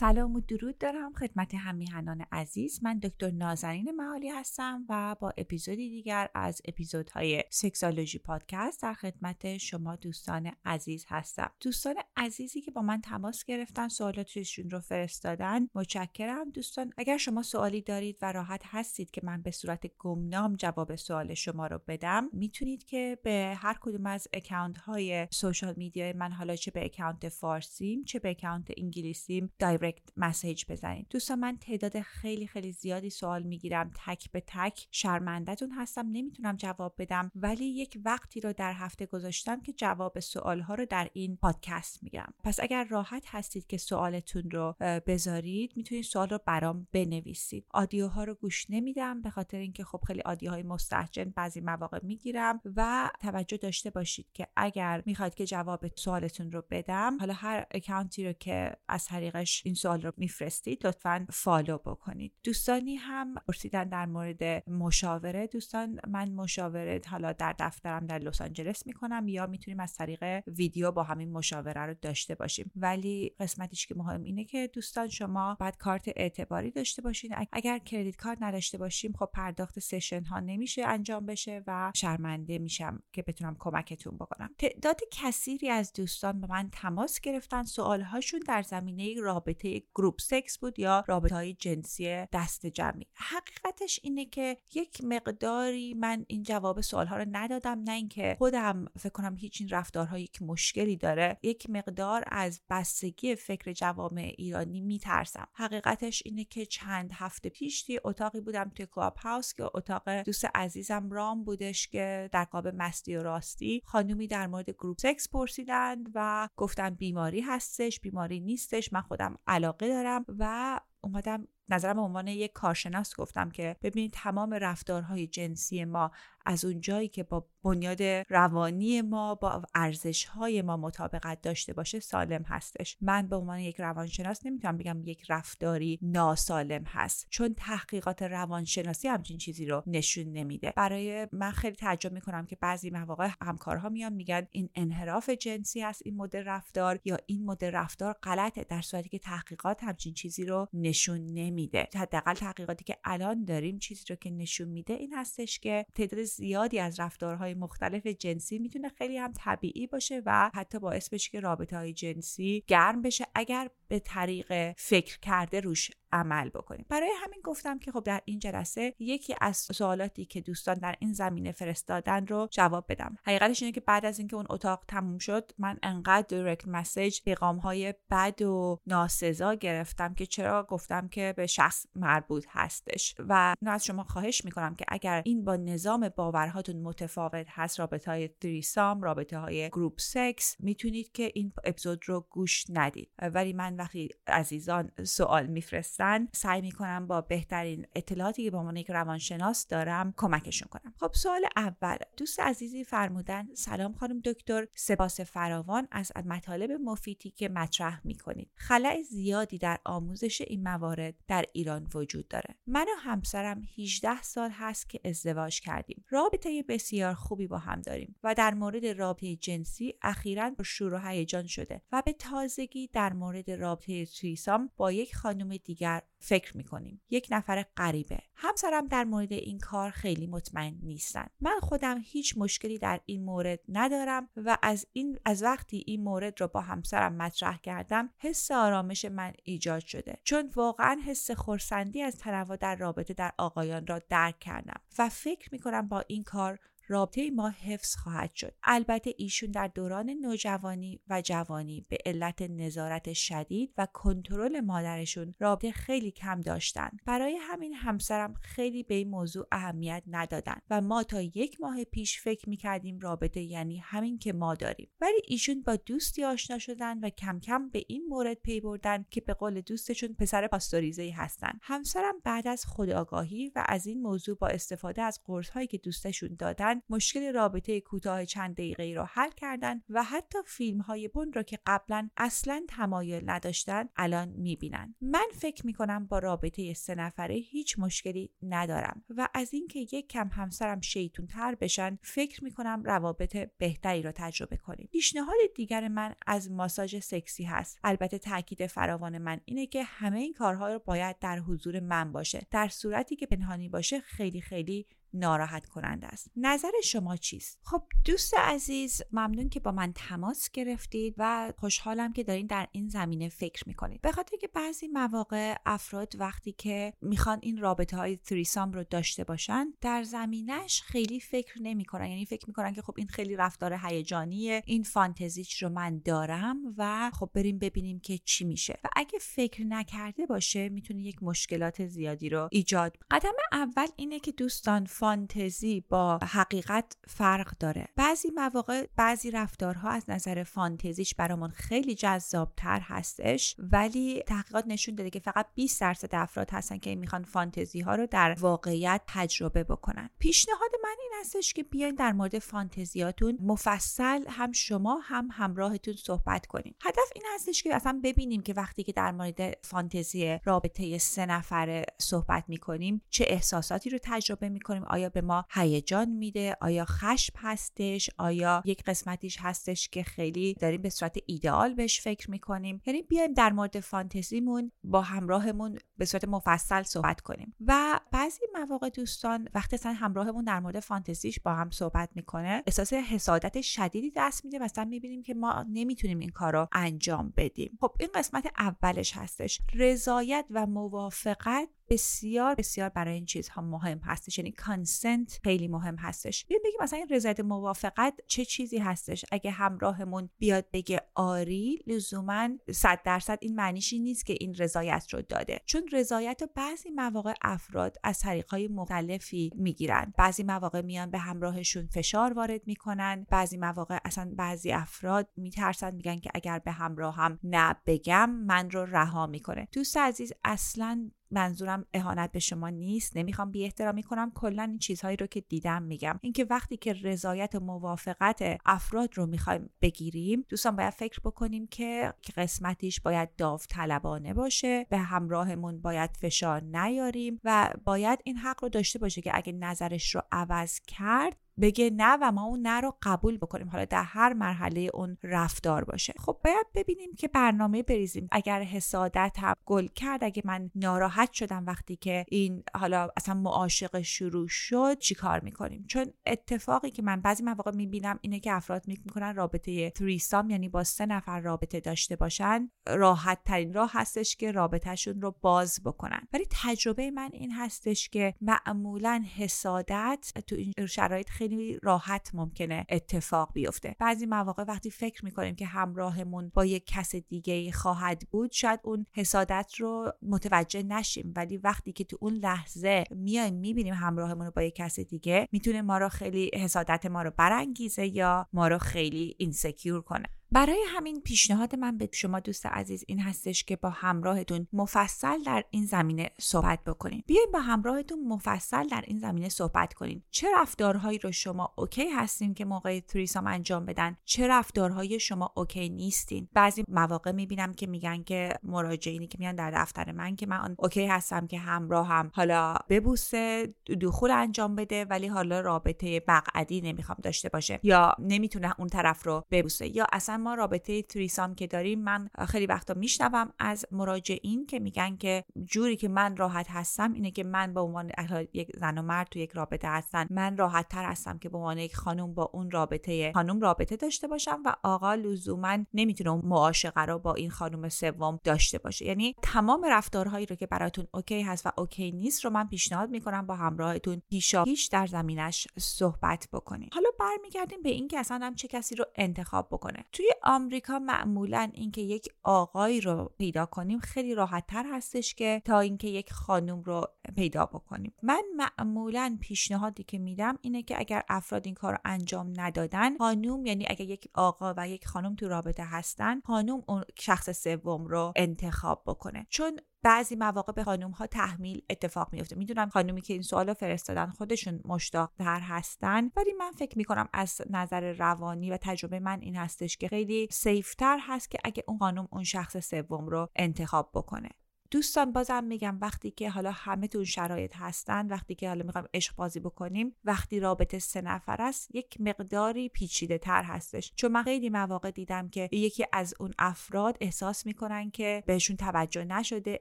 سلام 0.00 0.34
و 0.34 0.40
درود 0.40 0.78
دارم 0.78 1.12
خدمت 1.12 1.54
همیهنان 1.54 2.26
عزیز. 2.32 2.80
من 2.82 2.98
دکتر 2.98 3.30
نازنین 3.30 3.90
معالی 3.90 4.28
هستم 4.28 4.84
و 4.88 5.16
با 5.20 5.32
اپیزودی 5.36 5.90
دیگر 5.90 6.28
از 6.34 6.62
اپیزودهای 6.64 7.44
سکسالوژی 7.50 8.18
پادکست 8.18 8.82
در 8.82 8.94
خدمت 8.94 9.56
شما 9.56 9.96
دوستان 9.96 10.52
عزیز 10.64 11.04
هستم. 11.08 11.50
دوستان 11.60 11.94
عزیزی 12.16 12.60
که 12.60 12.70
با 12.70 12.82
من 12.82 13.00
تماس 13.00 13.44
گرفتن 13.44 13.88
سوالاتشون 13.88 14.70
رو 14.70 14.80
فرستادن 14.80 15.68
متشکرم. 15.74 16.50
دوستان 16.50 16.92
اگر 16.96 17.16
شما 17.16 17.42
سوالی 17.42 17.82
دارید 17.82 18.16
و 18.22 18.32
راحت 18.32 18.62
هستید 18.64 19.10
که 19.10 19.20
من 19.24 19.42
به 19.42 19.50
صورت 19.50 19.86
گمنام 19.98 20.56
جواب 20.56 20.96
سوال 20.96 21.34
شما 21.34 21.66
رو 21.66 21.80
بدم 21.88 22.28
می‌تونید 22.32 22.84
که 22.84 23.18
به 23.22 23.54
هر 23.58 23.78
کدوم 23.80 24.06
از 24.06 24.28
account 24.32 24.78
های 24.78 25.28
social 25.30 25.74
media 25.76 26.12
من 26.12 26.32
حالا 26.32 26.56
چه 26.56 26.70
به 26.70 26.84
account 26.84 27.28
فارسیم 27.28 28.04
چه 28.04 28.18
به 28.18 28.30
account 28.30 28.70
انگلیسیم 28.76 29.52
direct 29.58 29.87
message 30.16 30.64
بزنید. 30.68 31.06
دوستان 31.10 31.38
من 31.38 31.56
تعداد 31.56 32.00
خیلی 32.00 32.46
خیلی 32.46 32.72
زیادی 32.72 33.10
سوال 33.10 33.42
می‌گیرم. 33.42 33.90
تک 34.06 34.30
به 34.30 34.42
تک 34.46 34.88
شرمندهتون 34.90 35.70
هستم. 35.70 36.06
نمی‌تونم 36.12 36.56
جواب 36.56 36.94
بدم. 36.98 37.30
ولی 37.34 37.64
یک 37.64 37.98
وقتی 38.04 38.40
رو 38.40 38.52
در 38.52 38.72
هفته 38.72 39.06
گذاشتم 39.06 39.60
که 39.60 39.72
جواب 39.72 40.20
سوال 40.20 40.60
ها 40.60 40.74
رو 40.74 40.86
در 40.86 41.10
این 41.12 41.36
پادکست 41.36 42.02
میگم 42.02 42.28
پس 42.44 42.60
اگر 42.60 42.84
راحت 42.84 43.24
هستید 43.26 43.66
که 43.66 43.76
سوالتون 43.76 44.50
رو 44.50 44.76
بذارید 45.06 45.72
می‌تونید 45.76 46.04
سوال 46.04 46.28
رو 46.28 46.38
برام 46.46 46.88
بنویسید. 46.92 47.66
audio 47.70 48.15
ها 48.15 48.24
رو 48.24 48.34
گوش 48.34 48.66
نمیدم 48.70 49.22
به 49.22 49.30
خاطر 49.30 49.58
اینکه 49.58 49.84
خب 49.84 50.00
خیلی 50.06 50.20
audio 50.20 50.62
های 50.62 50.80
مستهجن 50.80 51.32
بعضی 51.36 51.60
مواقع 51.60 51.98
می‌گیرم 52.02 52.60
و 52.76 53.10
توجه 53.20 53.56
داشته 53.56 53.90
باشید 53.90 54.26
که 54.34 54.48
اگر 54.56 55.02
می‌خواید 55.06 55.34
که 55.34 55.46
جواب 55.46 55.86
سوالتون 55.96 56.52
رو 56.52 56.62
بدم 56.70 57.16
حالا 57.20 57.32
هر 57.32 57.66
account 57.70 58.19
ی 58.19 58.26
رو 58.26 58.32
که 58.32 58.76
از 58.88 59.06
طریقش 59.06 59.62
این 59.64 59.74
سوال 59.78 60.02
رو 60.02 60.12
میفرستید 60.16 60.86
لطفا 60.86 61.26
follow 61.30 61.78
بکنید. 61.78 62.32
دوستانی 62.44 62.96
هم 62.96 63.34
پرسیدن 63.34 63.88
در 63.88 64.06
مورد 64.06 64.70
مشاوره. 64.70 65.46
دوستان 65.46 66.00
من 66.08 66.32
مشاوره 66.32 67.00
حالا 67.10 67.32
در 67.32 67.54
دفترم 67.58 68.06
در 68.06 68.18
لس 68.18 68.40
آنجلس 68.40 68.86
می‌کنم 68.86 69.28
یا 69.28 69.46
می‌تونیم 69.46 69.80
از 69.80 69.94
طریق 69.94 70.24
ویدیو 70.46 70.92
با 70.92 71.02
همین 71.02 71.32
مشاوره 71.32 71.86
رو 71.86 71.94
داشته 72.02 72.34
باشیم. 72.34 72.70
ولی 72.76 73.34
قسمتیش 73.40 73.86
که 73.86 73.94
مهم 73.94 74.22
اینه 74.22 74.44
که 74.44 74.70
دوستان 74.72 75.08
شما 75.08 75.56
باید 75.60 75.76
کارت 75.76 76.08
اعتباری 76.16 76.70
داشته 76.70 77.02
باشین. 77.02 77.34
اگر 77.52 77.78
کردیت 77.78 78.16
کارت 78.16 78.38
نداشته 78.40 78.78
باشیم 78.78 79.12
خب 79.12 79.30
پرداخت 79.32 79.78
سشن 79.78 80.24
ها 80.24 80.40
نمیشه 80.40 80.86
انجام 80.86 81.26
بشه 81.26 81.62
و 81.66 81.92
شرمنده 81.94 82.58
میشم 82.58 83.02
که 83.12 83.22
بتونم 83.22 83.56
کمکتون 83.58 84.16
بکنم. 84.16 84.50
تعداد 84.58 85.00
کثیری 85.12 85.68
از 85.68 85.92
دوستان 85.92 86.40
به 86.40 86.46
من 86.46 86.70
تماس 86.72 87.20
گرفتن. 87.20 87.64
سوال 87.64 88.02
هاشون 88.02 88.40
در 88.46 88.62
زمینه 88.62 89.20
رابطه 89.20 89.67
group 89.94 90.20
sex 90.20 90.58
بود 90.58 90.78
یا 90.78 91.04
رابطه 91.06 91.34
های 91.34 91.54
جنسی 91.54 92.26
دسته 92.32 92.66
جمعی. 92.66 93.06
حقیقتش 93.14 94.00
اینه 94.02 94.24
که 94.24 94.56
یک 94.74 95.04
مقداری 95.04 95.94
من 95.94 96.24
این 96.28 96.42
جواب 96.42 96.80
سوال 96.80 97.06
ها 97.06 97.16
رو 97.16 97.24
ندادم 97.30 97.82
نه 97.82 97.92
اینکه 97.92 98.36
خودم 98.38 98.86
فکر 98.98 99.08
کنم 99.08 99.36
هیچ 99.36 99.60
این 99.60 99.70
رفتارهایی 99.70 100.26
که 100.26 100.44
مشکلی 100.44 100.96
داره 100.96 101.38
یک 101.42 101.70
مقدار 101.70 102.24
از 102.26 102.60
بستگی 102.70 103.34
فکر 103.36 103.72
جوامع 103.72 104.34
ایرانی 104.38 104.80
میترسم. 104.80 105.48
حقیقتش 105.52 106.22
اینه 106.24 106.44
که 106.44 106.66
چند 106.66 107.10
هفته 107.12 107.48
پیش 107.48 107.82
توی 107.82 108.00
اتاقی 108.04 108.40
بودم 108.40 108.70
توی 108.74 108.86
Clubhouse 108.86 109.54
که 109.54 109.64
اتاق 109.74 110.10
دوست 110.10 110.44
عزیزم 110.54 111.10
رام 111.10 111.44
بودش 111.44 111.88
که 111.88 112.28
در 112.32 112.44
قاب 112.44 112.68
مستی 112.68 113.16
و 113.16 113.22
راستی 113.22 113.82
خانومی 113.84 114.26
در 114.26 114.46
مورد 114.46 114.70
group 114.70 114.98
sex 115.00 115.28
پرسیدند 115.28 116.10
و 116.14 116.48
گفتم 116.56 116.90
بیماری 116.90 117.40
هستش 117.40 118.00
بیماری 118.00 118.40
نیستش 118.40 118.92
من 118.92 119.00
خودم 119.00 119.38
علاقه 119.58 119.88
دارم 119.88 120.24
و 120.38 120.80
اومدم 121.00 121.48
نظرم 121.68 121.96
به 121.96 122.02
عنوان 122.02 122.28
یک 122.28 122.52
کارشناس 122.52 123.16
گفتم 123.16 123.50
که 123.50 123.76
ببینید 123.82 124.12
تمام 124.12 124.54
رفتارهای 124.54 125.26
جنسی 125.26 125.84
ما 125.84 126.10
از 126.46 126.64
اون 126.64 126.80
جایی 126.80 127.08
که 127.08 127.22
با 127.22 127.46
بنیاد 127.64 128.02
روانی 128.28 129.02
ما 129.02 129.34
با 129.34 129.62
ارزش 129.74 130.24
های 130.24 130.62
ما 130.62 130.76
مطابقت 130.76 131.40
داشته 131.42 131.72
باشه 131.72 132.00
سالم 132.00 132.42
هستش. 132.42 132.96
من 133.00 133.28
به 133.28 133.36
عنوان 133.36 133.58
یک 133.58 133.80
روانشناس 133.80 134.46
نمی‌تونم 134.46 134.76
بگم 134.76 135.02
یک 135.04 135.30
رفتاری 135.30 135.98
ناسالم 136.02 136.84
هست 136.84 137.26
چون 137.30 137.54
تحقیقات 137.54 138.22
روانشناسی 138.22 139.08
همچین 139.08 139.38
چیزی 139.38 139.66
رو 139.66 139.82
نشون 139.86 140.32
نمیده. 140.32 140.72
برای 140.76 141.28
من 141.32 141.50
خیلی 141.50 141.76
تعجب 141.76 142.12
می‌کنم 142.12 142.46
که 142.46 142.56
بعضی 142.56 142.90
مواقع 142.90 143.30
همکارها 143.42 143.88
میان 143.88 144.12
میگن 144.12 144.46
این 144.50 144.68
انحراف 144.74 145.30
جنسی 145.30 145.80
هست 145.80 146.02
این 146.04 146.16
مدل 146.16 146.44
رفتار 146.44 146.98
یا 147.04 147.16
این 147.26 147.44
مدل 147.44 147.70
رفتار 147.70 148.12
غلطه 148.22 148.64
در 148.64 148.80
صورتی 148.80 149.08
که 149.08 149.18
تحقیقات 149.18 149.84
همچین 149.84 150.14
چیزی 150.14 150.44
رو 150.44 150.68
نشون 150.72 151.26
نمیده. 151.26 151.57
حداقل 151.94 152.34
تحقیقاتی 152.34 152.84
که 152.84 152.96
الان 153.04 153.44
داریم 153.44 153.78
چیزی 153.78 154.04
رو 154.08 154.16
که 154.16 154.30
نشون 154.30 154.68
میده 154.68 154.94
این 154.94 155.14
هستش 155.14 155.58
که 155.58 155.86
تعداد 155.94 156.22
زیادی 156.22 156.78
از 156.78 157.00
رفتارهای 157.00 157.54
مختلف 157.54 158.06
جنسی 158.06 158.58
می‌تونه 158.58 158.88
خیلی 158.88 159.18
هم 159.18 159.32
طبیعی 159.36 159.86
باشه 159.86 160.22
و 160.26 160.50
حتی 160.54 160.78
باعث 160.78 161.08
بشه 161.08 161.30
که 161.30 161.40
رابطه 161.40 161.76
های 161.76 161.92
جنسی 161.92 162.64
گرم 162.66 163.02
بشه. 163.02 163.26
اگر 163.34 163.70
به 163.88 163.98
طریق 163.98 164.72
فکر 164.76 165.18
کرده 165.18 165.60
روش 165.60 165.90
عمل 166.12 166.48
بکنیم. 166.48 166.86
برای 166.88 167.10
همین 167.22 167.40
گفتم 167.44 167.78
که 167.78 167.92
خب 167.92 168.02
در 168.04 168.20
این 168.24 168.38
جلسه 168.38 168.94
یکی 168.98 169.34
از 169.40 169.56
سوالاتی 169.56 170.24
که 170.24 170.40
دوستان 170.40 170.74
در 170.74 170.94
این 170.98 171.12
زمینه 171.12 171.52
فرستادن 171.52 172.26
رو 172.26 172.48
جواب 172.50 172.84
بدم. 172.88 173.16
حقیقتش 173.24 173.62
اینه 173.62 173.72
که 173.72 173.80
بعد 173.80 174.06
از 174.06 174.18
اینکه 174.18 174.36
اون 174.36 174.46
اتاق 174.50 174.84
تموم 174.88 175.18
شد 175.18 175.52
من 175.58 175.78
انقدر 175.82 176.26
direct 176.28 176.68
message 176.68 177.22
پیغام 177.22 177.56
های 177.56 177.94
بد 178.10 178.42
و 178.42 178.80
ناسزا 178.86 179.54
گرفتم 179.54 180.14
که 180.14 180.26
چرا 180.26 180.62
گفتم 180.62 181.08
که 181.08 181.34
به 181.36 181.46
شخص 181.46 181.86
مربوط 181.94 182.44
هستش. 182.48 183.14
و 183.18 183.54
اینو 183.60 183.74
از 183.74 183.84
شما 183.84 184.04
خواهش 184.04 184.44
می‌کنم 184.44 184.74
که 184.74 184.84
اگر 184.88 185.22
این 185.24 185.44
با 185.44 185.56
نظام 185.56 186.08
باورهاتون 186.08 186.82
متفاوت 186.82 187.46
هست 187.48 187.80
رابطه 187.80 188.10
های 188.10 188.28
threesome 188.28 189.02
رابطه 189.02 189.38
های 189.38 189.68
group 189.68 190.00
sex 190.00 190.56
می‌تونید 190.60 191.12
که 191.12 191.30
این 191.34 191.52
اپیزود 191.64 192.08
رو 192.08 192.26
گوش 192.30 192.64
ندید. 192.68 193.10
ولی 193.22 193.52
من 193.52 193.76
وقتی 193.76 194.08
عزیزان 194.26 194.90
سوال 195.04 195.46
میفرست 195.46 195.97
هستن 195.98 196.28
سعی 196.32 196.60
می‌کنم 196.60 197.06
با 197.06 197.20
بهترین 197.20 197.86
اطلاعاتی 197.94 198.44
که 198.44 198.50
با 198.50 198.62
من 198.62 198.76
یک 198.76 198.90
روانشناس 198.90 199.66
دارم 199.66 200.14
کمکشون 200.16 200.68
کنم. 200.68 200.94
خب 201.00 201.10
سوال 201.14 201.44
اول. 201.56 201.96
دوست 202.16 202.40
عزیزی 202.40 202.84
فرمودن 202.84 203.48
سلام 203.54 203.92
خانم 203.92 204.20
دکتر. 204.20 204.66
سپاس 204.74 205.20
فراوان 205.20 205.88
از 205.90 206.12
مطالب 206.26 206.70
مفیدی 206.70 207.30
که 207.30 207.48
مطرح 207.48 208.00
می‌کنید. 208.04 208.50
خلع 208.54 209.02
زیادی 209.02 209.58
در 209.58 209.78
آموزش 209.84 210.40
این 210.40 210.62
موارد 210.62 211.14
در 211.28 211.44
ایران 211.52 211.88
وجود 211.94 212.28
داره. 212.28 212.54
من 212.66 212.84
و 212.84 213.00
همسرم 213.00 213.62
18 213.78 214.22
سال 214.22 214.50
هست 214.50 214.88
که 214.88 215.00
ازدواج 215.04 215.60
کردیم. 215.60 216.04
رابطه 216.08 216.64
بسیار 216.68 217.14
خوبی 217.14 217.46
با 217.46 217.58
هم 217.58 217.80
داریم 217.80 218.16
و 218.24 218.34
در 218.34 218.54
مورد 218.54 218.86
رابطه 218.86 219.36
جنسی 219.36 219.94
اخیرا 220.02 220.50
با 220.50 220.64
شور 220.64 220.94
و 220.94 220.98
هیجان 220.98 221.46
شده 221.46 221.82
و 221.92 222.02
به 222.06 222.12
تازگی 222.12 222.88
در 222.92 223.12
مورد 223.12 223.50
رابطه 223.50 224.06
تریسام 224.06 224.70
با 224.76 224.92
یک 224.92 225.16
خانم 225.16 225.56
دیگر 225.56 225.87
فکر 226.18 226.56
می‌کنیم. 226.56 227.00
یک 227.10 227.28
نفر 227.30 227.64
غریبه. 227.76 228.18
همسرم 228.34 228.86
در 228.86 229.04
مورد 229.04 229.32
این 229.32 229.58
کار 229.58 229.90
خیلی 229.90 230.26
مطمئن 230.26 230.78
نیستن. 230.82 231.26
من 231.40 231.58
خودم 231.62 232.00
هیچ 232.04 232.34
مشکلی 232.36 232.78
در 232.78 233.00
این 233.06 233.24
مورد 233.24 233.60
ندارم 233.68 234.28
و 234.36 234.58
از 234.62 234.86
این 234.92 235.18
از 235.24 235.42
وقتی 235.42 235.84
این 235.86 236.04
مورد 236.04 236.40
رو 236.40 236.48
با 236.48 236.60
همسرم 236.60 237.14
مطرح 237.14 237.58
کردم 237.58 238.10
حس 238.18 238.50
آرامش 238.50 239.04
من 239.04 239.32
ایجاد 239.44 239.84
شده. 239.84 240.18
چون 240.24 240.50
واقعا 240.56 241.00
حس 241.06 241.30
خورسندی 241.30 242.02
از 242.02 242.16
تنوع 242.16 242.56
در 242.56 242.76
رابطه 242.76 243.14
در 243.14 243.32
آقایان 243.38 243.86
را 243.86 243.98
درک 243.98 244.38
کردم 244.38 244.80
و 244.98 245.08
فکر 245.08 245.48
می‌کنم 245.52 245.88
با 245.88 246.04
این 246.08 246.22
کار 246.22 246.58
رابطه 246.90 247.30
ما 247.30 247.48
حفظ 247.48 247.96
خواهد 247.96 248.34
شد. 248.34 248.54
البته 248.62 249.14
ایشون 249.16 249.50
در 249.50 249.68
دوران 249.68 250.10
نوجوانی 250.10 251.00
و 251.08 251.22
جوانی 251.22 251.86
به 251.88 251.98
علت 252.06 252.42
نظارت 252.42 253.12
شدید 253.12 253.72
و 253.78 253.86
کنترل 253.92 254.60
مادرشون 254.60 255.34
رابطه 255.38 255.72
خیلی 255.72 256.10
کم 256.10 256.40
داشتن. 256.40 256.90
برای 257.06 257.36
همین 257.40 257.74
همسرم 257.74 258.34
خیلی 258.34 258.82
به 258.82 258.94
این 258.94 259.08
موضوع 259.08 259.46
اهمیت 259.52 260.02
ندادن 260.06 260.56
و 260.70 260.80
ما 260.80 261.02
تا 261.02 261.22
یک 261.22 261.60
ماه 261.60 261.84
پیش 261.84 262.20
فکر 262.20 262.48
می‌کردیم 262.48 262.98
رابطه 262.98 263.40
یعنی 263.40 263.78
همین 263.78 264.18
که 264.18 264.32
ما 264.32 264.54
داریم. 264.54 264.88
ولی 265.00 265.22
ایشون 265.26 265.62
با 265.62 265.76
دوستی 265.76 266.24
آشنا 266.24 266.58
شدن 266.58 266.98
و 266.98 267.10
کم 267.10 267.40
کم 267.40 267.68
به 267.68 267.84
این 267.88 268.06
مورد 268.08 268.36
پی 268.36 268.60
بردن 268.60 269.04
که 269.10 269.20
به 269.20 269.34
قول 269.34 269.60
دوستشون 269.60 270.14
پسر 270.14 270.46
پاستوریزه 270.46 271.12
هستن. 271.16 271.52
همسرم 271.62 272.14
بعد 272.24 272.48
از 272.48 272.64
خودآگاهی 272.64 273.52
و 273.56 273.64
از 273.66 273.86
این 273.86 274.02
موضوع 274.02 274.36
با 274.36 274.46
استفاده 274.46 275.02
از 275.02 275.20
قرص 275.24 275.50
هایی 275.50 275.66
که 275.66 275.78
دوستشون 275.78 276.36
دادن 276.38 276.77
مشکل 276.90 277.32
رابطه 277.32 277.80
کوتاه 277.80 278.24
چند 278.24 278.54
دقیقه 278.54 278.92
را 278.96 279.04
حل 279.04 279.30
کردن 279.30 279.82
و 279.88 280.02
حتی 280.02 280.38
فیلم 280.46 280.80
های 280.80 281.08
بند 281.08 281.36
را 281.36 281.42
که 281.42 281.58
قبلا 281.66 282.08
اصلا 282.16 282.64
تمایل 282.68 283.30
نداشتن 283.30 283.88
الان 283.96 284.28
می‌بینن. 284.28 284.94
من 285.00 285.26
فکر 285.34 285.66
می‌کنم 285.66 286.06
با 286.06 286.18
رابطه 286.18 286.74
سه 286.74 286.94
نفره 286.94 287.34
هیچ 287.34 287.78
مشکلی 287.78 288.30
ندارم 288.42 289.04
و 289.16 289.28
از 289.34 289.54
اینکه 289.54 289.80
یک 289.80 290.08
کم 290.08 290.28
همسرم 290.28 290.80
شیطون 290.80 291.26
تر 291.26 291.54
بشن 291.54 291.98
فکر 292.02 292.44
می‌کنم 292.44 292.82
روابط 292.84 293.36
بهتری 293.58 294.02
را 294.02 294.12
تجربه 294.12 294.56
کنیم. 294.56 294.88
پیشنهاد 294.92 295.36
دیگر 295.54 295.88
من 295.88 296.14
از 296.26 296.50
ماساژ 296.50 296.98
سکسی 296.98 297.44
هست. 297.44 297.78
البته 297.84 298.18
تاکید 298.18 298.66
فراوان 298.66 299.18
من 299.18 299.40
اینه 299.44 299.66
که 299.66 299.82
همه 299.82 300.18
این 300.18 300.32
کارها 300.32 300.68
رو 300.68 300.78
باید 300.78 301.18
در 301.18 301.38
حضور 301.38 301.80
من 301.80 302.12
باشه. 302.12 302.46
در 302.50 302.68
صورتی 302.68 303.16
که 303.16 303.26
پنهانی 303.26 303.68
باشه 303.68 304.00
خیلی 304.00 304.40
خیلی 304.40 304.86
ناراحت 305.14 305.66
کننده 305.66 306.06
است. 306.06 306.30
نظر 306.36 306.70
شما 306.84 307.16
چیست؟ 307.16 307.58
خب 307.62 307.82
دوست 308.04 308.34
عزیز 308.38 309.02
ممنون 309.12 309.48
که 309.48 309.60
با 309.60 309.72
من 309.72 309.92
تماس 309.92 310.50
گرفتید 310.50 311.14
و 311.18 311.52
خوشحالم 311.58 312.12
که 312.12 312.22
دارین 312.24 312.46
در 312.46 312.68
این 312.72 312.88
زمینه 312.88 313.28
فکر 313.28 313.62
می‌کنید. 313.66 314.00
به 314.00 314.12
خاطر 314.12 314.36
که 314.36 314.48
بعضی 314.48 314.88
مواقع 314.88 315.54
افراد 315.66 316.12
وقتی 316.18 316.52
که 316.52 316.92
می‌خوان 317.00 317.38
این 317.42 317.58
رابطه 317.58 317.96
های 317.96 318.16
تریسام 318.16 318.72
رو 318.72 318.84
داشته 318.84 319.24
باشن 319.24 319.72
در 319.80 320.02
زمینش 320.02 320.82
خیلی 320.82 321.20
فکر 321.20 321.62
نمی‌کنن. 321.62 322.06
یعنی 322.06 322.26
فکر 322.26 322.44
می‌کنن 322.46 322.74
که 322.74 322.82
خب 322.82 322.94
این 322.96 323.08
خیلی 323.08 323.36
رفتار 323.36 323.78
هیجانیه 323.82 324.62
این 324.66 324.82
فانتزیچ 324.82 325.62
رو 325.62 325.68
من 325.68 325.98
دارم 325.98 326.74
و 326.76 327.10
خب 327.14 327.30
بریم 327.34 327.58
ببینیم 327.58 328.00
که 328.00 328.18
چی 328.18 328.44
میشه. 328.44 328.78
و 328.84 328.88
اگه 328.96 329.18
فکر 329.18 329.64
نکرده 329.64 330.26
باشه 330.26 330.68
می‌تونه 330.68 331.02
یک 331.02 331.22
مشکلات 331.22 331.86
زیادی 331.86 332.28
رو 332.28 332.48
ایجاد 332.52 332.96
قدم 333.10 333.32
اول 333.52 333.86
اینه 333.96 334.20
که 334.20 334.32
دوستان 334.32 334.84
فانتزی 334.98 335.84
با 335.88 336.18
حقیقت 336.22 336.96
فرق 337.08 337.58
داره. 337.60 337.88
بعضی 337.96 338.30
مواقع 338.30 338.86
بعضی 338.96 339.30
رفتارها 339.30 339.88
از 339.90 340.10
نظر 340.10 340.42
فانتزیش 340.42 341.14
برامون 341.14 341.50
خیلی 341.50 341.94
جذابتر 341.94 342.80
هستش 342.80 343.56
ولی 343.58 344.22
تحقیقات 344.26 344.64
نشون 344.66 344.94
داده 344.94 345.10
که 345.10 345.20
فقط 345.20 345.46
20 345.54 345.80
درصد 345.80 346.14
افراد 346.14 346.50
هستن 346.50 346.78
که 346.78 346.94
می‌خوان 346.94 347.24
فانتزی 347.24 347.80
ها 347.80 347.94
رو 347.94 348.06
در 348.06 348.36
واقعیت 348.40 349.00
تجربه 349.06 349.64
بکنن. 349.64 350.10
پیشنهاد 350.18 350.70
من 350.82 350.96
این 351.02 351.10
هستش 351.20 351.52
که 351.52 351.62
بیاین 351.62 351.94
در 351.94 352.12
مورد 352.12 352.38
فانتزیاتون 352.38 353.38
مفصل 353.40 354.24
هم 354.28 354.52
شما 354.52 355.00
هم 355.02 355.28
همراهتون 355.32 355.94
صحبت 355.94 356.46
کنین. 356.46 356.74
هدف 356.80 357.12
این 357.14 357.24
هستش 357.34 357.62
که 357.62 357.74
اصلا 357.74 358.00
ببینیم 358.04 358.42
که 358.42 358.54
وقتی 358.54 358.82
که 358.82 358.92
در 358.92 359.12
مورد 359.12 359.58
فانتزی 359.62 360.38
رابطه 360.44 360.98
سه 360.98 361.26
نفره 361.26 361.84
صحبت 361.98 362.44
می‌کنیم 362.48 363.02
چه 363.10 363.24
احساساتی 363.28 363.90
رو 363.90 363.98
تجربه 364.02 364.48
می‌کنیم. 364.48 364.87
آیا 364.88 365.08
به 365.08 365.20
ما 365.20 365.44
هیجان 365.50 366.08
میده؟ 366.08 366.56
آیا 366.60 366.84
خشم 366.84 367.34
هستش؟ 367.36 368.10
آیا 368.18 368.62
یک 368.64 368.82
قسمتیش 368.84 369.38
هستش 369.40 369.88
که 369.88 370.02
خیلی 370.02 370.54
داریم 370.54 370.82
به 370.82 370.90
صورت 370.90 371.16
ایدئال 371.26 371.74
بهش 371.74 372.00
فکر 372.00 372.30
می‌کنیم؟ 372.30 372.82
یعنی 372.86 373.02
بیایم 373.02 373.32
در 373.32 373.52
مورد 373.52 373.80
فانتزیمون 373.80 374.72
با 374.84 375.00
همراهمون 375.00 375.78
به 375.98 376.04
صورت 376.04 376.24
مفصل 376.28 376.82
صحبت 376.82 377.20
کنیم. 377.20 377.54
و 377.66 378.00
بعضی 378.12 378.40
مواقع 378.54 378.88
دوستان 378.88 379.48
وقتی 379.54 379.76
اصلا 379.76 379.92
همراهمون 379.92 380.44
در 380.44 380.60
مورد 380.60 380.80
فانتزیش 380.80 381.40
با 381.40 381.54
هم 381.54 381.70
صحبت 381.70 382.10
می‌کنه 382.14 382.62
احساس 382.66 382.92
حسادت 382.92 383.60
شدیدی 383.60 384.12
دست 384.16 384.44
میده 384.44 384.58
و 384.58 384.62
اصلا 384.62 384.84
می‌بینیم 384.84 385.22
که 385.22 385.34
ما 385.34 385.64
نمی‌تونیم 385.68 386.18
این 386.18 386.30
کار 386.30 386.52
رو 386.52 386.68
انجام 386.72 387.32
بدیم. 387.36 387.78
خب 387.80 387.92
این 388.00 388.08
قسمت 388.14 388.46
اولش 388.58 389.16
هستش. 389.16 389.60
رضایت 389.74 390.46
و 390.50 390.66
موافقت 390.66 391.68
بسیار 391.90 392.54
بسیار 392.54 392.88
برای 392.88 393.14
این 393.14 393.24
چیزها 393.24 393.62
مهم 393.62 393.98
هستش. 393.98 394.38
یعنی 394.38 394.52
کانسنت 394.52 395.40
خیلی 395.44 395.68
مهم 395.68 395.96
هستش. 395.96 396.46
بیایم 396.46 396.62
بگیم 396.64 396.80
مثلا 396.82 396.98
این 396.98 397.08
رضایت 397.10 397.40
موافقت 397.40 398.14
چه 398.26 398.44
چیزی 398.44 398.78
هستش؟ 398.78 399.24
اگه 399.32 399.50
همراهمون 399.50 400.30
بیاد 400.38 400.66
بگه 400.72 401.00
آری 401.14 401.82
لزوما 401.86 402.48
صد 402.70 403.00
درصد 403.04 403.38
این 403.40 403.54
معنیشی 403.54 403.98
نیست 403.98 404.26
که 404.26 404.34
این 404.40 404.54
رضایت 404.54 405.06
رو 405.10 405.22
داده. 405.22 405.60
چون 405.66 405.82
رضایت 405.92 406.42
رو 406.42 406.48
بعضی 406.54 406.90
مواقع 406.90 407.34
افراد 407.42 407.96
از 408.04 408.20
طریقهای 408.20 408.68
مختلفی 408.68 409.52
می‌گیرن. 409.54 410.12
بعضی 410.18 410.42
مواقع 410.42 410.80
میان 410.80 411.10
به 411.10 411.18
همراهشون 411.18 411.86
فشار 411.86 412.32
وارد 412.32 412.66
می‌کنن. 412.66 413.26
بعضی 413.30 413.56
مواقع 413.56 413.98
اصلا 414.04 414.32
بعضی 414.36 414.72
افراد 414.72 415.28
میترسن 415.36 415.94
میگن 415.94 416.20
که 416.20 416.30
اگر 416.34 416.58
به 416.58 416.72
همراهم 416.72 417.38
نه 417.42 417.76
بگم 417.86 418.30
من 418.30 418.70
رو 418.70 418.84
رها 418.84 419.26
می‌کنه. 419.26 419.68
دوست 419.72 419.96
عزیز 419.96 420.32
اصلا 420.44 421.10
منظورم 421.30 421.84
اهانت 421.94 422.32
به 422.32 422.38
شما 422.38 422.68
نیست. 422.68 423.16
نمی‌خوام 423.16 423.50
بی 423.50 423.64
احترامی 423.64 424.02
کنم. 424.02 424.30
کلا 424.30 424.62
این 424.62 424.78
چیزهایی 424.78 425.16
رو 425.16 425.26
که 425.26 425.40
دیدم 425.40 425.82
میگم. 425.82 426.18
اینکه 426.22 426.44
وقتی 426.44 426.76
که 426.76 426.92
رضایت 426.92 427.54
و 427.54 427.60
موافقت 427.60 428.60
افراد 428.66 429.10
رو 429.14 429.26
می‌خوایم 429.26 429.70
بگیریم 429.82 430.44
دوستان 430.48 430.76
باید 430.76 430.94
فکر 430.94 431.20
بکنیم 431.24 431.66
که 431.66 432.14
قسمتیش 432.36 433.00
باید 433.00 433.36
داوطلبانه 433.36 434.34
باشه. 434.34 434.86
به 434.90 434.98
همراهمون 434.98 435.80
باید 435.80 436.10
فشار 436.20 436.62
نیاریم 436.62 437.40
و 437.44 437.70
باید 437.84 438.18
این 438.24 438.36
حق 438.36 438.62
رو 438.62 438.68
داشته 438.68 438.98
باشه 438.98 439.22
که 439.22 439.30
اگه 439.34 439.52
نظرش 439.52 440.14
رو 440.14 440.22
عوض 440.32 440.80
کرد 440.80 441.36
بگه 441.60 441.90
نه 441.90 442.16
و 442.22 442.32
ما 442.32 442.44
اون 442.44 442.60
نه 442.60 442.80
رو 442.80 442.96
قبول 443.02 443.38
بکنیم. 443.38 443.68
حالا 443.68 443.84
در 443.84 444.02
هر 444.02 444.32
مرحله 444.32 444.90
اون 444.94 445.16
رفتار 445.22 445.84
باشه. 445.84 446.14
خب 446.18 446.40
باید 446.44 446.66
ببینیم 446.74 447.14
که 447.14 447.28
برنامه 447.28 447.82
بریزیم. 447.82 448.28
اگر 448.32 448.62
حسادت 448.62 449.36
هم 449.38 449.54
گل 449.66 449.86
کرد 449.86 450.24
اگه 450.24 450.42
من 450.44 450.70
ناراحت 450.74 451.32
شدم 451.32 451.66
وقتی 451.66 451.96
که 451.96 452.24
این 452.28 452.62
حالا 452.74 453.08
اصلا 453.16 453.34
معاشق 453.34 454.00
شروع 454.00 454.48
شد 454.48 454.98
چیکار 454.98 455.40
می‌کنیم؟ 455.40 455.84
چون 455.88 456.12
اتفاقی 456.26 456.90
که 456.90 457.02
من 457.02 457.20
بعضی 457.20 457.42
مواقع 457.42 457.70
می‌بینم 457.74 458.18
اینه 458.20 458.40
که 458.40 458.52
افراد 458.52 458.88
می‌کنن 458.88 459.34
رابطه 459.34 459.90
تریسام 459.90 460.50
یعنی 460.50 460.68
با 460.68 460.84
سه 460.84 461.06
نفر 461.06 461.40
رابطه 461.40 461.80
داشته 461.80 462.16
باشن 462.16 462.70
راحت 462.86 463.44
ترین 463.44 463.74
راه 463.74 463.90
هستش 463.94 464.36
که 464.36 464.52
رابطهشون 464.52 465.20
رو 465.22 465.34
باز 465.40 465.80
بکنن. 465.84 466.28
ولی 466.32 466.46
تجربه 466.50 467.10
من 467.10 467.30
این 467.32 467.52
هستش 467.52 468.08
که 468.08 468.34
معمولا 468.40 469.24
حسادت 469.36 470.32
تو 470.46 470.56
این 470.56 470.86
شرایط 470.86 471.28
خیلی 471.28 471.47
خیلی 471.48 471.78
راحت 471.82 472.30
ممکنه 472.34 472.86
اتفاق 472.88 473.52
بیفته. 473.52 473.96
بعضی 473.98 474.26
مواقع 474.26 474.64
وقتی 474.64 474.90
فکر 474.90 475.24
می‌کنیم 475.24 475.54
که 475.54 475.66
همراهمون 475.66 476.50
با 476.54 476.64
یک 476.64 476.86
کس 476.86 477.14
دیگه 477.16 477.72
خواهد 477.72 478.22
بود 478.30 478.52
شاید 478.52 478.80
اون 478.82 479.06
حسادت 479.12 479.74
رو 479.78 480.12
متوجه 480.22 480.82
نشیم. 480.82 481.32
ولی 481.36 481.56
وقتی 481.56 481.92
که 481.92 482.04
تو 482.04 482.16
اون 482.20 482.34
لحظه 482.34 483.04
میایم 483.10 483.54
می‌بینیم 483.54 483.94
همراهمون 483.94 484.46
رو 484.46 484.52
با 484.56 484.62
یک 484.62 484.74
کس 484.74 485.00
دیگه 485.00 485.48
می‌تونه 485.52 485.82
ما 485.82 485.98
رو 485.98 486.08
خیلی 486.08 486.50
حسادت 486.54 487.06
ما 487.06 487.22
رو 487.22 487.30
برانگیزه 487.36 488.06
یا 488.06 488.46
ما 488.52 488.68
رو 488.68 488.78
خیلی 488.78 489.34
اینسکیور 489.38 490.00
کنه. 490.02 490.26
برای 490.52 490.84
همین 490.88 491.20
پیشنهاد 491.20 491.76
من 491.76 491.98
به 491.98 492.08
شما 492.12 492.40
دوست 492.40 492.66
عزیز 492.66 493.04
این 493.06 493.20
هستش 493.20 493.64
که 493.64 493.76
با 493.76 493.90
همراهتون 493.90 494.66
مفصل 494.72 495.42
در 495.46 495.64
این 495.70 495.86
زمینه 495.86 496.30
صحبت 496.40 496.84
بکنین 496.84 497.22
بیاین 497.26 497.48
با 497.52 497.60
همراهتون 497.60 498.24
مفصل 498.28 498.86
در 498.86 499.04
این 499.06 499.18
زمینه 499.18 499.48
صحبت 499.48 499.94
کنین 499.94 500.22
چه 500.30 500.48
رفتارهایی 500.56 501.18
رو 501.18 501.32
شما 501.32 501.74
okay 501.76 502.08
هستین 502.08 502.54
که 502.54 502.64
موقع 502.64 503.00
threesome 503.00 503.46
انجام 503.46 503.86
بدن؟ 503.86 504.16
چه 504.24 504.46
رفتارهایی 504.46 505.20
شما 505.20 505.52
okay 505.56 505.88
نیستین؟ 505.88 506.48
بعضی 506.52 506.84
مواقع 506.88 507.32
می‌بینم 507.32 507.74
که 507.74 507.86
میگن 507.86 508.22
که 508.22 508.54
مراجعینی 508.62 509.26
که 509.26 509.38
میان 509.40 509.54
در 509.54 509.70
دفتر 509.70 510.12
من 510.12 510.36
که 510.36 510.46
من 510.46 510.74
okay 510.78 511.06
هستم 511.06 511.46
که 511.46 511.58
همراه 511.58 512.08
هم 512.08 512.30
حالا 512.34 512.74
ببوسه 512.88 513.74
دخول 514.00 514.30
انجام 514.30 514.76
بده 514.76 515.04
ولی 515.04 515.26
حالا 515.26 515.60
رابطه 515.60 516.20
مقعدی 516.20 516.80
نمی‌خوام 516.80 517.18
داشته 517.22 517.48
باشه 517.48 517.80
یا 517.82 518.14
نمی‌تونه 518.18 518.74
اون 518.78 518.88
طرف 518.88 519.26
رو 519.26 519.44
ببوسه 519.50 519.96
یا 519.96 520.06
اصلا 520.12 520.37
ما 520.38 520.54
رابطه 520.54 521.02
threesome 521.02 521.54
که 521.54 521.66
داریم 521.66 522.00
من 522.00 522.30
خیلی 522.48 522.66
وقتا 522.66 522.94
میشنوم 522.94 523.52
از 523.58 523.86
مراجعین 523.90 524.66
که 524.66 524.78
میگن 524.78 525.16
که 525.16 525.44
جوری 525.64 525.96
که 525.96 526.08
من 526.08 526.36
راحت 526.36 526.66
هستم 526.70 527.12
اینه 527.12 527.30
که 527.30 527.44
من 527.44 527.74
به 527.74 527.80
عنوان 527.80 528.12
یک 528.52 528.70
زن 528.76 528.98
و 528.98 529.02
مرد 529.02 529.28
تو 529.30 529.38
یک 529.38 529.50
رابطه 529.52 529.88
هستن 529.88 530.26
من 530.30 530.56
راحت 530.56 530.88
تر 530.88 531.04
هستم 531.04 531.38
که 531.38 531.48
به 531.48 531.58
عنوان 531.58 531.78
یک 531.78 531.96
خانم 531.96 532.34
با 532.34 532.50
اون 532.52 532.70
رابطه 532.70 533.32
خانم 533.32 533.60
رابطه 533.60 533.96
داشته 533.96 534.28
باشم 534.28 534.62
و 534.64 534.74
آقا 534.82 535.14
لزوما 535.14 535.78
نمی‌تونه 535.94 536.30
معاشقه 536.44 537.00
رو 537.00 537.18
با 537.18 537.34
این 537.34 537.50
خانم 537.50 537.88
سوم 537.88 538.40
داشته 538.44 538.78
باشه. 538.78 539.06
یعنی 539.06 539.34
تمام 539.42 539.84
رفتارهایی 539.84 540.46
رو 540.46 540.56
که 540.56 540.66
براتون 540.66 541.06
اوکی 541.14 541.42
هست 541.42 541.66
و 541.66 541.70
اوکی 541.78 542.12
نیست 542.12 542.44
رو 542.44 542.50
من 542.50 542.68
پیشنهاد 542.68 543.10
می‌کنم 543.10 543.46
با 543.46 543.54
همراهتون 543.54 544.22
پیشا 544.30 544.64
پیش 544.64 544.86
در 544.86 545.06
زمینش 545.06 545.68
صحبت 545.78 546.48
بکنید. 546.52 546.94
حالا 546.94 547.08
برمیگردیم 547.20 547.82
به 547.82 547.90
اینکه 547.90 548.18
اصلا 548.18 548.38
هم 548.42 548.54
چه 548.54 548.68
کسی 548.68 548.94
رو 548.94 549.04
انتخاب 549.14 549.68
بکنه. 549.70 550.04
توی 550.12 550.27
آمریکا 550.42 550.98
معمولا 550.98 551.70
اینکه 551.74 552.00
یک 552.00 552.28
آقایی 552.42 553.00
رو 553.00 553.32
پیدا 553.38 553.66
کنیم 553.66 553.98
خیلی 553.98 554.34
راحت 554.34 554.66
تر 554.66 554.86
هستش 554.92 555.34
که 555.34 555.62
تا 555.64 555.80
اینکه 555.80 556.08
یک 556.08 556.32
خانم 556.32 556.82
رو 556.82 557.06
پیدا 557.36 557.66
بکنیم. 557.66 558.12
من 558.22 558.42
معمولا 558.56 559.38
پیشنهادی 559.40 560.02
که 560.04 560.18
میدم 560.18 560.58
اینه 560.60 560.82
که 560.82 560.98
اگر 560.98 561.22
افراد 561.28 561.62
این 561.66 561.74
کار 561.74 561.92
رو 561.92 561.98
انجام 562.04 562.52
ندادن 562.56 563.18
خانوم 563.18 563.66
یعنی 563.66 563.86
اگر 563.88 564.04
یک 564.04 564.28
آقا 564.34 564.74
و 564.76 564.88
یک 564.88 565.06
خانم 565.06 565.34
تو 565.34 565.48
رابطه 565.48 565.84
هستن 565.84 566.40
خانوم 566.40 566.82
اون 566.88 567.04
شخص 567.14 567.62
سوم 567.62 568.06
رو 568.06 568.32
انتخاب 568.36 569.02
بکنه. 569.06 569.46
چون 569.50 569.80
بعضی 570.02 570.36
مواقع 570.36 570.72
به 570.72 570.84
خانم 570.84 571.10
ها 571.10 571.26
تحمیل 571.26 571.82
اتفاق 571.90 572.32
میفته 572.32 572.56
می‌دونم 572.56 572.88
خانومی 572.88 573.20
که 573.20 573.32
این 573.32 573.42
سوال 573.42 573.68
رو 573.68 573.74
فرستادن 573.74 574.30
خودشون 574.30 574.80
مشتاق 574.84 575.32
تر 575.38 575.60
هستن. 575.60 576.30
ولی 576.36 576.52
من 576.52 576.70
فکر 576.70 576.98
می‌کنم 576.98 577.28
از 577.32 577.60
نظر 577.70 578.12
روانی 578.12 578.70
و 578.70 578.76
تجربه 578.76 579.20
من 579.20 579.40
این 579.40 579.56
هستش 579.56 579.96
که 579.96 580.08
خیلی 580.08 580.48
سیفتر 580.50 581.18
هست 581.20 581.50
که 581.50 581.58
اگه 581.64 581.84
اون 581.88 581.98
خانم 581.98 582.28
اون 582.30 582.44
شخص 582.44 582.76
سوم 582.90 583.26
رو 583.26 583.48
انتخاب 583.56 584.10
بکنه. 584.14 584.48
دوستان 584.90 585.32
بازم 585.32 585.64
میگم 585.64 585.98
وقتی 586.00 586.30
که 586.30 586.50
حالا 586.50 586.70
همه 586.70 587.08
تون 587.08 587.24
شرایط 587.24 587.76
هستن 587.76 588.26
وقتی 588.26 588.54
که 588.54 588.68
حالا 588.68 588.84
می‌خوایم 588.84 589.06
عشق 589.14 589.36
بازی 589.36 589.60
بکنیم 589.60 590.14
وقتی 590.24 590.60
رابطه 590.60 590.98
سه 590.98 591.20
نفر 591.20 591.62
است 591.62 591.94
یک 591.94 592.16
مقداری 592.20 592.88
پیچیده 592.88 593.38
تر 593.38 593.62
هستش. 593.62 594.12
چون 594.16 594.32
من 594.32 594.42
خیلی 594.42 594.70
مواقع 594.70 595.10
دیدم 595.10 595.48
که 595.48 595.68
یکی 595.72 596.04
از 596.12 596.34
اون 596.40 596.54
افراد 596.58 597.16
احساس 597.20 597.66
می‌کنن 597.66 598.10
که 598.10 598.42
بهشون 598.46 598.76
توجه 598.76 599.24
نشده 599.24 599.80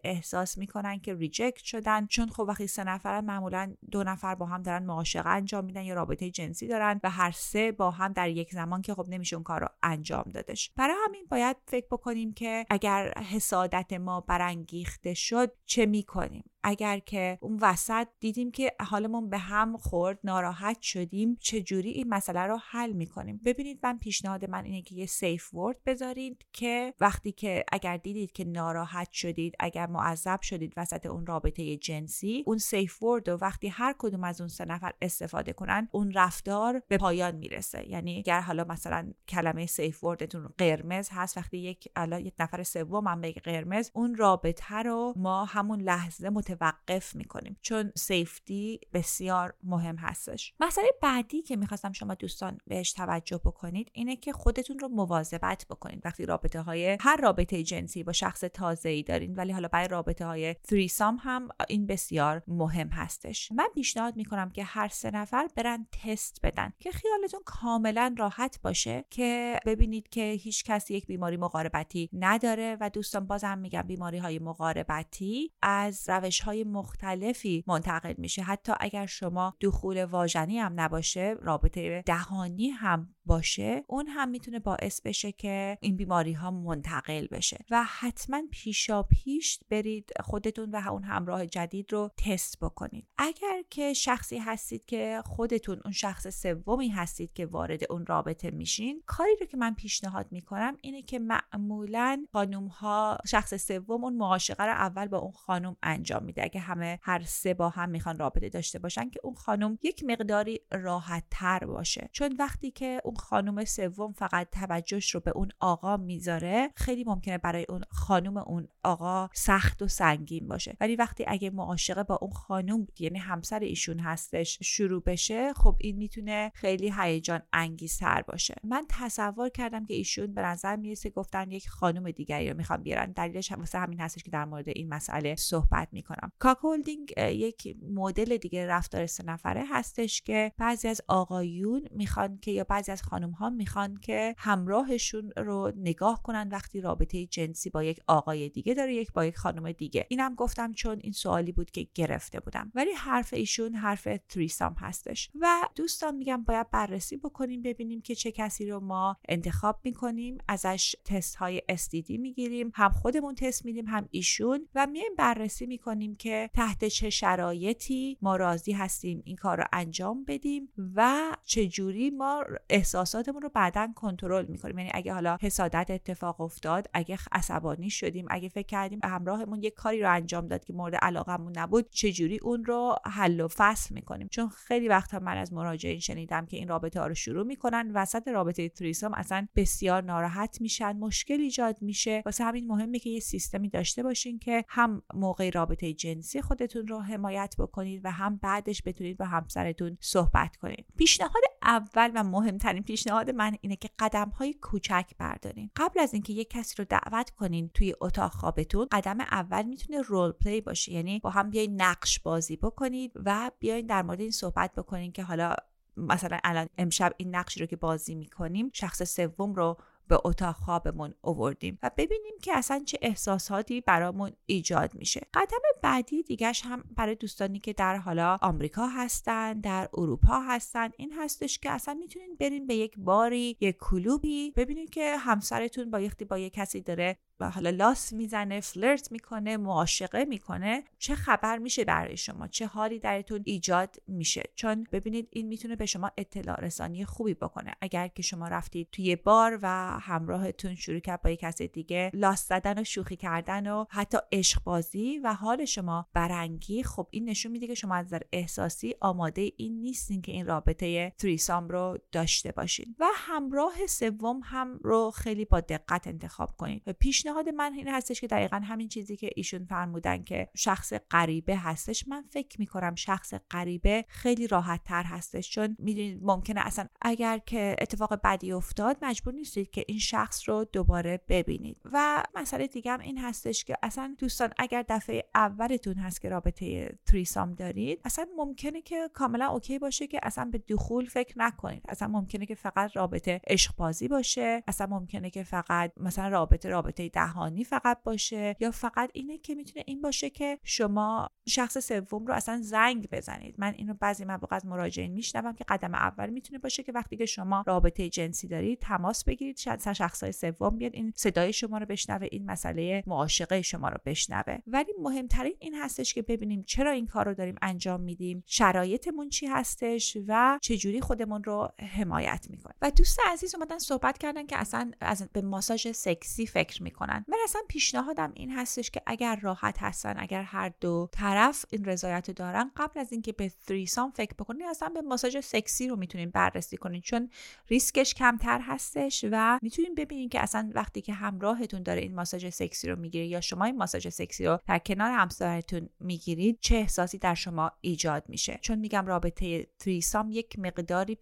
احساس 0.03 0.57
می‌کنن 0.57 0.99
که 0.99 1.13
ریجکت 1.13 1.63
شدن. 1.63 2.05
چون 2.05 2.29
خب 2.29 2.43
وقتی 2.47 2.67
سه 2.67 2.83
نفرن 2.83 3.25
معمولا 3.25 3.73
دو 3.91 4.03
نفر 4.03 4.35
با 4.35 4.45
هم 4.45 4.61
دارن 4.61 4.85
معاشقه 4.85 5.29
انجام 5.29 5.65
میدن 5.65 5.83
یا 5.83 5.95
رابطه 5.95 6.29
جنسی 6.31 6.67
دارن 6.67 6.99
و 7.03 7.09
هر 7.09 7.31
سه 7.31 7.71
با 7.71 7.91
هم 7.91 8.13
در 8.13 8.29
یک 8.29 8.53
زمان 8.53 8.81
که 8.81 8.93
خب 8.93 9.05
نمیشه 9.09 9.35
اون 9.35 9.43
کار 9.43 9.61
رو 9.61 9.67
انجام 9.83 10.25
دادش. 10.33 10.71
برای 10.75 10.95
همین 11.05 11.25
باید 11.29 11.57
فکر 11.65 11.85
بکنیم 11.91 12.33
که 12.33 12.65
اگر 12.69 13.13
حسادت 13.17 13.93
ما 13.93 14.21
برانگیخت 14.21 14.96
شد 15.13 15.51
چه 15.65 15.85
می‌کنیم؟ 15.85 16.43
اگر 16.67 16.99
که 16.99 17.37
اون 17.41 17.57
وسط 17.61 18.07
دیدیم 18.19 18.51
که 18.51 18.71
حالمون 18.79 19.29
به 19.29 19.37
هم 19.37 19.77
خورد 19.77 20.19
ناراحت 20.23 20.81
شدیم 20.81 21.37
چجوری 21.39 21.89
این 21.89 22.09
مسئله 22.09 22.39
رو 22.39 22.59
حل 22.69 22.91
می‌کنیم؟ 22.91 23.41
ببینید 23.45 23.79
من 23.83 23.97
پیشنهاد 23.97 24.49
من 24.49 24.65
اینه 24.65 24.81
که 24.81 24.95
یه 24.95 25.05
سیف 25.05 25.53
ورد 25.53 25.83
بذارید 25.85 26.45
که 26.53 26.93
وقتی 26.99 27.31
که 27.31 27.63
اگر 27.71 27.97
دیدید 27.97 28.31
که 28.31 28.45
ناراحت 28.45 29.11
شدید 29.11 29.55
اگر 29.59 29.87
معذب 29.87 30.41
شدید 30.41 30.73
وسط 30.77 31.05
اون 31.05 31.25
رابطه 31.25 31.77
جنسی 31.77 32.43
اون 32.47 32.57
سیف 32.57 33.03
ورد 33.03 33.29
و 33.29 33.37
وقتی 33.41 33.67
هر 33.67 33.95
کدوم 33.97 34.23
از 34.23 34.41
اون 34.41 34.47
سه 34.47 34.65
نفر 34.65 34.93
استفاده 35.01 35.53
کنن 35.53 35.87
اون 35.91 36.11
رفتار 36.11 36.81
به 36.87 36.97
پایان 36.97 37.35
می‌رسه. 37.35 37.89
یعنی 37.89 38.17
اگر 38.17 38.41
حالا 38.41 38.63
مثلا 38.63 39.13
کلمه 39.27 39.65
سیف 39.65 40.03
وردتون 40.03 40.49
قرمز 40.57 41.09
هست 41.11 41.37
وقتی 41.37 41.57
یک 41.57 41.89
یک 42.19 42.33
نفر 42.39 42.63
سوم 42.63 43.07
هم 43.07 43.21
بگه 43.21 43.41
قرمز 43.41 43.91
اون 43.93 44.15
رابطه 44.15 44.75
رو 44.75 45.13
ما 45.17 45.45
همون 45.45 45.81
لحظه 45.81 46.29
متوقف 46.61 47.15
می‌کنیم 47.15 47.57
چون 47.61 47.91
سیفتی 47.95 48.79
بسیار 48.93 49.53
مهم 49.63 49.95
هستش. 49.95 50.53
مسئله 50.59 50.87
بعدی 51.01 51.41
که 51.41 51.55
می‌خواستم 51.55 51.91
شما 51.91 52.13
دوستان 52.13 52.57
بهش 52.67 52.93
توجه 52.93 53.37
بکنید 53.37 53.91
اینه 53.93 54.15
که 54.15 54.33
خودتون 54.33 54.79
رو 54.79 54.87
مواظبت 54.87 55.65
بکنید. 55.69 56.01
وقتی 56.05 56.25
رابطه 56.25 56.61
های 56.61 56.97
هر 57.01 57.17
رابطه 57.17 57.63
جنسی 57.63 58.03
با 58.03 58.11
شخص 58.11 58.39
تازه 58.39 58.89
ای 58.89 59.03
دارین 59.03 59.35
ولی 59.35 59.51
حالا 59.51 59.67
برای 59.67 59.87
رابطه 59.87 60.25
های 60.25 60.53
تریسام 60.53 61.17
هم 61.21 61.47
این 61.69 61.87
بسیار 61.87 62.43
مهم 62.47 62.89
هستش. 62.89 63.51
من 63.51 63.67
پیشنهاد 63.75 64.15
می‌کنم 64.15 64.49
که 64.49 64.63
هر 64.63 64.87
سه 64.87 65.11
نفر 65.11 65.47
برن 65.55 65.87
تست 65.91 66.39
بدن 66.43 66.73
که 66.79 66.91
خیالتون 66.91 67.41
کاملا 67.45 68.15
راحت 68.17 68.59
باشه 68.63 69.05
که 69.09 69.59
ببینید 69.65 70.09
که 70.09 70.31
هیچ 70.31 70.63
کسی 70.63 70.93
یک 70.93 71.05
بیماری 71.07 71.37
مقاربتی 71.37 72.09
نداره. 72.13 72.77
و 72.81 72.89
دوستان 72.89 73.27
بازم 73.27 73.57
میگم 73.57 73.81
بیماری 73.81 74.17
های 74.17 74.39
مقاربتی 74.39 75.51
از 75.61 76.09
روش 76.09 76.41
های 76.47 76.63
مختلفی 76.63 77.63
منتقل 77.67 78.13
میشه. 78.17 78.41
حتی 78.41 78.73
اگر 78.79 79.05
شما 79.05 79.55
دخول 79.61 80.03
واژنی 80.03 80.59
هم 80.59 80.73
نباشه 80.79 81.35
رابطه 81.41 82.03
دهانی 82.05 82.69
هم 82.69 83.13
باشه 83.27 83.83
اون 83.87 84.07
هم 84.07 84.29
می‌تونه 84.29 84.59
باعث 84.59 85.01
بشه 85.01 85.31
که 85.31 85.77
این 85.81 85.95
بیماری 85.95 86.33
ها 86.33 86.51
منتقل 86.51 87.27
بشه. 87.27 87.65
و 87.71 87.83
حتما 87.83 88.41
پیشا 88.51 89.03
پیش 89.03 89.59
برید 89.69 90.11
خودتون 90.19 90.71
و 90.71 90.89
اون 90.91 91.03
همراه 91.03 91.45
جدید 91.45 91.93
رو 91.93 92.11
تست 92.17 92.59
بکنید. 92.59 93.07
اگر 93.17 93.63
که 93.69 93.93
شخصی 93.93 94.37
هستید 94.37 94.85
که 94.85 95.21
خودتون 95.25 95.81
اون 95.83 95.93
شخص 95.93 96.41
سومی 96.41 96.89
هستید 96.89 97.33
که 97.33 97.45
وارد 97.45 97.91
اون 97.91 98.05
رابطه 98.05 98.51
میشین 98.51 99.03
کاری 99.05 99.35
رو 99.39 99.45
که 99.45 99.57
من 99.57 99.73
پیشنهاد 99.73 100.27
می‌کنم 100.31 100.77
اینه 100.81 101.01
که 101.01 101.19
معمولا 101.19 102.25
خانم 102.33 102.67
ها 102.67 103.17
شخص 103.27 103.67
سوم 103.67 104.03
اون 104.03 104.15
معاشقه 104.15 104.63
رو 104.63 104.71
اول 104.71 105.07
با 105.07 105.17
اون 105.17 105.31
خانم 105.31 105.75
انجام 105.83 106.23
میده. 106.23 106.43
اگه 106.43 106.59
همه 106.59 106.99
هر 107.01 107.23
سه 107.23 107.53
با 107.53 107.69
هم 107.69 107.89
می‌خوان 107.89 108.19
رابطه 108.19 108.49
داشته 108.49 108.79
باشن 108.79 109.09
که 109.09 109.19
اون 109.23 109.35
خانم 109.35 109.77
یک 109.83 110.03
مقداری 110.03 110.59
راحت 110.71 111.23
تر 111.31 111.59
باشه. 111.59 112.09
چون 112.11 112.35
وقتی 112.39 112.71
که 112.71 113.01
اون 113.03 113.15
خانم 113.17 113.65
سوم 113.65 114.13
فقط 114.13 114.49
توجهش 114.51 115.15
رو 115.15 115.19
به 115.19 115.31
اون 115.31 115.49
آقا 115.59 115.97
می‌ذاره. 115.97 116.69
خیلی 116.75 117.03
ممکنه 117.03 117.37
برای 117.37 117.65
اون 117.69 117.83
خانم 117.89 118.37
اون 118.37 118.67
آقا 118.83 119.29
سخت 119.33 119.81
و 119.81 119.87
سنگین 119.87 120.47
باشه. 120.47 120.77
ولی 120.81 120.95
وقتی 120.95 121.25
اگه 121.27 121.49
معاشقه 121.49 122.03
با 122.03 122.19
اون 122.21 122.31
خانم 122.31 122.87
یعنی 122.99 123.19
همسر 123.19 123.59
ایشون 123.59 123.99
هستش 123.99 124.59
شروع 124.61 125.03
بشه 125.03 125.53
خب 125.53 125.75
این 125.79 125.97
می‌تونه 125.97 126.51
خیلی 126.53 126.93
هیجان 126.97 127.41
انگیزتر 127.53 128.21
باشه. 128.21 128.55
من 128.63 128.85
تصور 128.89 129.49
کردم 129.49 129.85
که 129.85 129.93
ایشون 129.93 130.33
به 130.33 130.41
نظر 130.41 130.75
می‌رسه 130.75 131.09
گفتن 131.09 131.51
یک 131.51 131.69
خانم 131.69 132.11
دیگری 132.11 132.49
رو 132.49 132.57
می‌خوان 132.57 132.83
بیارن. 132.83 133.11
دلیلش 133.11 133.51
واسه 133.51 133.79
همین 133.79 133.99
هستش 133.99 134.23
که 134.23 134.31
در 134.31 134.45
مورد 134.45 134.69
این 134.69 134.89
مسئله 134.89 135.35
صحبت 135.35 135.87
می‌کنم. 135.91 136.31
کاکولدینگ 136.39 137.13
یک 137.17 137.77
مدل 137.91 138.37
دیگه 138.37 138.67
رفتار 138.67 139.05
سه 139.05 139.23
نفره 139.23 139.63
هستش 139.69 140.21
که 140.21 140.51
بعضی 140.57 140.87
از 140.87 141.01
آقایون 141.07 141.87
می‌خوان 141.91 142.37
که 142.41 142.51
یا 142.51 142.63
بعضی 142.63 142.91
از 142.91 143.01
خانم 143.09 143.31
ها 143.31 143.49
می‌خوان 143.49 143.97
که 143.97 144.35
همراهشون 144.37 145.31
رو 145.37 145.71
نگاه 145.75 146.23
کنن 146.23 146.49
وقتی 146.51 146.81
رابطه 146.81 147.25
جنسی 147.25 147.69
با 147.69 147.83
یک 147.83 147.99
آقای 148.07 148.49
دیگه 148.49 148.73
داره 148.73 148.93
یک 148.93 149.13
با 149.13 149.25
یک 149.25 149.37
خانم 149.37 149.71
دیگه. 149.71 150.05
اینم 150.09 150.35
گفتم 150.35 150.73
چون 150.73 150.99
این 151.01 151.11
سوالی 151.11 151.51
بود 151.51 151.71
که 151.71 151.87
گرفته 151.95 152.39
بودم. 152.39 152.71
ولی 152.75 152.91
حرف 152.91 153.33
ایشون 153.33 153.75
حرف 153.75 154.07
تریسام 154.29 154.73
هستش. 154.73 155.29
و 155.39 155.47
دوستان 155.75 156.15
میگم 156.15 156.43
باید 156.43 156.71
بررسی 156.71 157.17
بکنیم 157.17 157.61
ببینیم 157.61 158.01
که 158.01 158.15
چه 158.15 158.31
کسی 158.31 158.69
رو 158.69 158.79
ما 158.79 159.17
انتخاب 159.29 159.79
می‌کنیم. 159.83 160.37
ازش 160.47 160.95
تست 161.05 161.35
های 161.35 161.61
STD 161.71 162.09
می‌گیریم. 162.09 162.71
هم 162.75 162.91
خودمون 162.91 163.35
تست 163.35 163.65
میدیم 163.65 163.85
هم 163.85 164.07
ایشون. 164.11 164.67
و 164.75 164.87
میایم 164.87 165.15
بررسی 165.17 165.65
می‌کنیم 165.65 166.15
که 166.15 166.49
تحت 166.53 166.85
چه 166.85 167.09
شرایطی 167.09 168.17
ما 168.21 168.35
راضی 168.35 168.71
هستیم 168.71 169.21
این 169.25 169.35
کار 169.35 169.57
رو 169.57 169.63
انجام 169.73 170.23
بدیم 170.23 170.69
و 170.95 171.17
چه 171.43 171.67
جوری 171.67 172.09
ما 172.09 172.43
احساس 172.69 172.96
احساساتمون 172.97 173.41
رو 173.41 173.49
بعدا 173.53 173.87
کنترل 173.95 174.45
می‌کنیم. 174.45 174.79
یعنی 174.79 174.91
اگه 174.93 175.13
حالا 175.13 175.37
حسادت 175.41 175.85
اتفاق 175.89 176.41
افتاد 176.41 176.89
اگه 176.93 177.17
عصبانی 177.31 177.89
شدیم 177.89 178.25
اگه 178.29 178.49
فکر 178.49 178.65
کردیم 178.65 178.99
همراهمون 179.03 179.63
یه 179.63 179.69
کاری 179.69 180.01
رو 180.01 180.13
انجام 180.13 180.47
داد 180.47 180.65
که 180.65 180.73
مورد 180.73 180.95
علاقمون 180.95 181.53
نبود 181.57 181.89
چجوری 181.89 182.39
اون 182.41 182.65
رو 182.65 182.95
حل 183.05 183.41
و 183.41 183.47
فصل 183.47 183.95
می‌کنیم؟ 183.95 184.27
چون 184.27 184.49
خیلی 184.49 184.87
وقتا 184.87 185.19
من 185.19 185.37
از 185.37 185.53
مراجعین 185.53 185.99
شنیدم 185.99 186.45
که 186.45 186.57
این 186.57 186.67
رابطه 186.67 186.99
ها 186.99 187.07
رو 187.07 187.13
شروع 187.13 187.45
می‌کنن 187.45 187.91
وسط 187.93 188.27
رابطه 188.27 188.69
تریسام 188.69 189.13
اصلا 189.13 189.47
بسیار 189.55 190.03
ناراحت 190.03 190.61
میشن 190.61 190.97
مشکل 190.97 191.39
ایجاد 191.39 191.77
میشه. 191.81 192.21
واسه 192.25 192.43
همین 192.43 192.67
مهمه 192.67 192.99
که 192.99 193.09
یه 193.09 193.19
سیستمی 193.19 193.69
داشته 193.69 194.03
باشین 194.03 194.39
که 194.39 194.65
هم 194.67 195.01
موقع 195.13 195.49
رابطه 195.49 195.93
جنسی 195.93 196.41
خودتون 196.41 196.87
رو 196.87 196.99
حمایت 197.01 197.55
بکنید 197.59 198.01
و 198.03 198.11
هم 198.11 198.37
بعدش 198.37 198.81
بتونید 198.85 199.17
با 199.17 199.25
همسرتون 199.25 199.97
صحبت 200.01 200.55
کنید. 200.55 200.85
پیشنهاد 200.97 201.43
اول 201.63 202.11
و 202.15 202.23
مهمترین 202.23 202.83
پیشنهاد 202.87 203.29
من 203.29 203.57
اینه 203.61 203.75
که 203.75 203.89
قدم 203.99 204.29
های 204.29 204.53
کوچک 204.53 205.05
بردارین. 205.17 205.69
قبل 205.75 205.99
از 205.99 206.13
اینکه 206.13 206.33
یک 206.33 206.49
کسی 206.49 206.75
رو 206.77 206.85
دعوت 206.85 207.29
کنین 207.29 207.69
توی 207.73 207.95
اتاق 208.01 208.31
خوابتون 208.31 208.87
قدم 208.91 209.19
اول 209.19 209.63
می‌تونه 209.63 210.01
رول 210.01 210.31
پلی 210.31 210.61
باشه. 210.61 210.91
یعنی 210.91 211.19
با 211.19 211.29
هم 211.29 211.49
بیاین 211.49 211.81
نقش 211.81 212.19
بازی 212.19 212.55
بکنید 212.55 213.11
و 213.25 213.51
بیاین 213.59 213.85
در 213.85 214.01
مورد 214.01 214.21
این 214.21 214.31
صحبت 214.31 214.75
بکنین 214.75 215.11
که 215.11 215.23
حالا 215.23 215.55
مثلا 215.97 216.37
الان 216.43 216.67
امشب 216.77 217.13
این 217.17 217.35
نقشی 217.35 217.59
رو 217.59 217.65
که 217.65 217.75
بازی 217.75 218.15
می‌کنیم 218.15 218.69
شخص 218.73 219.03
سوم 219.15 219.53
رو 219.53 219.77
به 220.07 220.19
اتاق 220.23 220.55
خوابمون 220.55 221.13
اووردیم 221.21 221.79
و 221.83 221.91
ببینیم 221.97 222.33
که 222.41 222.57
اصلا 222.57 222.83
چه 222.85 222.97
احساساتی 223.01 223.81
برامون 223.81 224.31
ایجاد 224.45 224.95
میشه. 224.95 225.21
قدم 225.33 225.59
بعدی 225.83 226.23
دیگهش 226.23 226.61
هم 226.65 226.83
برای 226.95 227.15
دوستانی 227.15 227.59
که 227.59 227.73
در 227.73 227.97
حالا 227.97 228.37
آمریکا 228.41 228.87
هستن 228.87 229.59
در 229.59 229.89
اروپا 229.93 230.39
هستن 230.41 230.89
این 230.97 231.13
هستش 231.13 231.59
که 231.59 231.71
اصلا 231.71 231.93
می‌تونین 231.93 232.35
برین 232.39 232.67
به 232.67 232.75
یک 232.75 232.97
باری 232.97 233.57
یک 233.59 233.77
کلوبی 233.79 234.51
ببینید 234.51 234.89
که 234.89 235.17
همسرتون 235.17 235.91
با 235.91 236.01
با 236.29 236.37
یک 236.37 236.53
کسی 236.53 236.81
داره 236.81 237.17
حالا 237.45 237.69
لاس 237.69 238.13
می‌زنه 238.13 238.59
فلرت 238.59 239.11
می‌کنه 239.11 239.57
معاشقه 239.57 240.25
می‌کنه. 240.25 240.83
چه 240.97 241.15
خبر 241.15 241.57
میشه 241.57 241.85
برای 241.85 242.17
شما؟ 242.17 242.47
چه 242.47 242.65
حالی 242.65 242.99
درتون 242.99 243.41
ایجاد 243.45 243.95
میشه؟ 244.07 244.43
چون 244.55 244.87
ببینید 244.91 245.27
این 245.31 245.47
می‌تونه 245.47 245.75
به 245.75 245.85
شما 245.85 246.11
اطلاع 246.17 246.59
رسانی 246.59 247.05
خوبی 247.05 247.33
بکنه. 247.33 247.73
اگر 247.81 248.07
که 248.07 248.21
شما 248.21 248.47
رفتید 248.47 248.87
توی 248.91 249.15
بار 249.15 249.59
و 249.61 249.67
همراهتون 250.01 250.75
شروع 250.75 250.99
کرد 250.99 251.21
با 251.21 251.35
کس 251.35 251.61
دیگه 251.61 252.11
لاس 252.13 252.47
زدن 252.47 252.79
و 252.79 252.83
شوخی 252.83 253.15
کردن 253.15 253.67
و 253.67 253.85
حتی 253.89 254.17
عشق 254.31 254.63
بازی 254.63 255.19
و 255.19 255.33
حال 255.33 255.65
شما 255.65 256.07
برنگی 256.13 256.83
خب 256.83 257.07
این 257.11 257.29
نشون 257.29 257.51
میده 257.51 257.67
که 257.67 257.75
شما 257.75 257.95
از 257.95 258.05
نظر 258.05 258.21
احساسی 258.31 258.95
آماده 259.01 259.51
این 259.57 259.81
نیستین 259.81 260.21
که 260.21 260.31
این 260.31 260.45
رابطه 260.45 261.13
تریسام 261.17 261.67
رو 261.67 261.97
داشته 262.11 262.51
باشین. 262.51 262.95
و 262.99 263.05
همراه 263.15 263.87
سوم 263.87 264.39
هم 264.43 264.79
رو 264.83 265.11
خیلی 265.11 265.45
با 265.45 265.59
دقت 265.59 266.07
انتخاب 266.07 266.55
کنید 266.57 266.83
و 266.87 266.93
پیش 266.93 267.26
پیشنهاد 267.27 267.49
من 267.49 267.73
این 267.73 267.87
هستش 267.87 268.21
که 268.21 268.27
دقیقا 268.27 268.57
همین 268.57 268.87
چیزی 268.87 269.17
که 269.17 269.29
ایشون 269.35 269.65
فرمودن 269.65 270.23
که 270.23 270.49
شخص 270.55 270.93
غریبه 271.11 271.57
هستش 271.57 272.07
من 272.07 272.23
فکر 272.29 272.59
می‌کنم 272.59 272.95
شخص 272.95 273.33
غریبه 273.51 274.05
خیلی 274.07 274.47
راحت 274.47 274.83
تر 274.83 275.03
هستش. 275.03 275.49
چون 275.51 275.75
می‌دونید 275.79 276.19
ممکنه 276.21 276.61
اصلا 276.65 276.87
اگر 277.01 277.37
که 277.37 277.75
اتفاق 277.81 278.19
بدی 278.23 278.51
افتاد 278.51 278.97
مجبور 279.01 279.33
نیستید 279.33 279.71
که 279.71 279.83
این 279.87 279.99
شخص 279.99 280.49
رو 280.49 280.65
دوباره 280.65 281.21
ببینید. 281.29 281.77
و 281.85 282.23
مسئله 282.35 282.67
دیگه 282.67 282.91
هم 282.91 282.99
این 282.99 283.17
هستش 283.17 283.63
که 283.63 283.77
اصلا 283.83 284.15
دوستان 284.19 284.49
اگر 284.57 284.85
دفعه 284.89 285.23
اولتون 285.35 285.95
هست 285.95 286.21
که 286.21 286.29
رابطه 286.29 286.97
تریسام 287.05 287.53
دارید 287.53 288.01
اصلا 288.05 288.25
ممکنه 288.37 288.81
که 288.81 289.09
کاملا 289.13 289.47
اوکی 289.47 289.79
باشه 289.79 290.07
که 290.07 290.19
اصلا 290.23 290.45
به 290.45 290.57
دخول 290.57 291.05
فکر 291.05 291.33
نکنید. 291.37 291.83
اصلا 291.89 292.07
ممکنه 292.07 292.45
که 292.45 292.55
فقط 292.55 292.97
رابطه 292.97 293.41
عشق 293.47 293.75
بازی 293.75 294.07
باشه. 294.07 294.63
اصلا 294.67 294.87
ممکنه 294.87 295.29
که 295.29 295.43
فقط 295.43 295.91
مثلا 295.97 296.27
رابطه 296.27 296.69
رابطه 296.69 297.09
دهانی 297.17 297.63
فقط 297.63 298.03
باشه 298.03 298.55
یا 298.59 298.71
فقط 298.71 299.09
اینه 299.13 299.37
که 299.37 299.55
می‌تونه 299.55 299.83
این 299.87 300.01
باشه 300.01 300.29
که 300.29 300.59
شما 300.63 301.29
شخص 301.47 301.77
سوم 301.77 302.25
رو 302.25 302.33
اصلا 302.33 302.61
زنگ 302.61 303.09
بزنید. 303.11 303.55
من 303.57 303.73
اینو 303.77 303.93
بعضی 303.93 304.25
مواقع 304.25 304.55
از 304.55 304.65
مراجعین 304.65 305.11
میشنوم 305.11 305.53
که 305.53 305.65
قدم 305.67 305.93
اول 305.93 306.29
می‌تونه 306.29 306.59
باشه 306.59 306.83
که 306.83 306.91
وقتی 306.91 307.17
که 307.17 307.25
شما 307.25 307.63
رابطه 307.67 308.09
جنسی 308.09 308.47
دارید 308.47 308.79
تماس 308.79 309.23
بگیرید 309.23 309.57
شاید 309.57 309.93
شخص 309.93 310.23
های 310.23 310.31
سوم 310.31 310.77
بیاد 310.77 310.95
این 310.95 311.13
صدای 311.15 311.53
شما 311.53 311.77
رو 311.77 311.85
بشنوه 311.85 312.27
این 312.31 312.45
مسئله 312.45 313.03
معاشقه 313.07 313.61
شما 313.61 313.89
رو 313.89 313.97
بشنوه. 314.05 314.57
ولی 314.67 314.93
مهمترین 315.01 315.55
این 315.59 315.75
هستش 315.75 316.13
که 316.13 316.21
ببینیم 316.21 316.63
چرا 316.63 316.91
این 316.91 317.07
کار 317.07 317.25
رو 317.25 317.33
داریم 317.33 317.55
انجام 317.61 318.01
میدیم 318.01 318.43
شرایطمون 318.45 319.29
چی 319.29 319.45
هستش 319.45 320.17
و 320.27 320.59
چجوری 320.61 321.01
خودمون 321.01 321.43
رو 321.43 321.71
حمایت 321.97 322.47
می‌کنه 322.49 322.73
و 322.81 322.91
دوست 322.91 323.19
عزیز 323.31 323.55
اومدن 323.55 323.77
صحبت 323.77 324.17
کردن 324.17 324.45
که 324.45 324.57
اصلا 324.57 324.91
از 325.01 325.29
به 325.33 325.41
ماساژ 325.41 325.87
سکسی 325.87 326.47
فکر 326.47 326.83
می‌کنن. 326.83 327.06
من 327.27 327.37
اصلا 327.43 327.61
پیشنهادم 327.67 328.31
این 328.35 328.51
هستش 328.51 328.91
که 328.91 329.01
اگر 329.05 329.35
راحت 329.35 329.77
هستن 329.79 330.15
اگر 330.17 330.41
هر 330.41 330.71
دو 330.81 331.09
طرف 331.11 331.65
این 331.69 331.85
رضایت 331.85 332.31
دارن 332.31 332.71
قبل 332.75 332.99
از 332.99 333.11
اینکه 333.11 333.31
به 333.31 333.51
تریسام 333.67 334.11
فکر 334.11 334.33
بکنید 334.39 334.63
اصلا 334.69 334.89
به 334.89 335.01
ماساژ 335.01 335.37
سکسی 335.39 335.87
رو 335.87 335.95
می‌تونین 335.95 336.29
بررسی 336.29 336.77
کنید 336.77 337.03
چون 337.03 337.29
ریسکش 337.69 338.13
کمتر 338.13 338.59
هستش 338.61 339.25
و 339.31 339.59
می‌تونین 339.61 339.95
ببینید 339.95 340.31
که 340.31 340.39
اصلا 340.39 340.71
وقتی 340.73 341.01
که 341.01 341.13
همراهتون 341.13 341.83
داره 341.83 342.01
این 342.01 342.15
ماساژ 342.15 342.49
سکسی 342.49 342.89
رو 342.89 342.99
می‌گیره 342.99 343.27
یا 343.27 343.41
شما 343.41 343.65
این 343.65 343.77
ماساژ 343.77 344.07
سکسی 344.07 344.45
رو 344.45 344.59
در 344.67 344.79
کنار 344.79 345.11
همسرتون 345.11 345.89
می‌گیرید 345.99 346.57
چه 346.61 346.75
احساسی 346.75 347.17
در 347.17 347.33
شما 347.33 347.71
ایجاد 347.81 348.23
میشه؟ 348.27 348.59
چون 348.61 348.79
میگم 348.79 349.05
رابطه 349.05 349.67
تریسام 349.79 350.31
یک 350.31 350.59
مقداری 350.59 351.15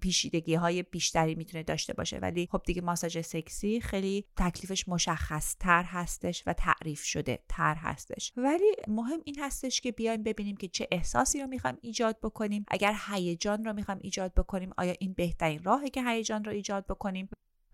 پیچیدگی 0.00 0.54
های 0.54 0.82
بیشتری 0.82 1.34
می‌تونه 1.34 1.62
داشته 1.62 1.92
باشه 1.92 2.18
ولی 2.18 2.48
خب 2.52 2.62
دیگه 2.66 2.82
ماساژ 2.82 3.20
سکسی 3.20 3.80
خیلی 3.80 4.24
تکلیفش 4.36 4.88
مشخص 5.06 5.56
تر 5.60 5.82
هستش 5.82 6.42
و 6.46 6.52
تعریف 6.52 7.04
شده 7.04 7.38
تر 7.48 7.74
هستش. 7.74 8.32
ولی 8.36 8.72
مهم 8.88 9.20
این 9.24 9.36
هستش 9.40 9.80
که 9.80 9.92
بیایم 9.92 10.22
ببینیم 10.22 10.56
که 10.56 10.68
چه 10.68 10.88
احساسی 10.90 11.40
رو 11.40 11.46
می‌خوایم 11.46 11.78
ایجاد 11.80 12.20
بکنیم. 12.22 12.64
اگر 12.68 12.94
هیجان 13.08 13.64
رو 13.64 13.72
می‌خوایم 13.72 14.00
ایجاد 14.02 14.34
بکنیم 14.34 14.70
آیا 14.78 14.94
این 15.00 15.12
بهترین 15.12 15.62
راهه 15.62 15.90
که 15.90 16.02
هیجان 16.04 16.44
رو 16.44 16.52
ایجاد 16.52 16.86
بکنیم؟ 16.86 17.28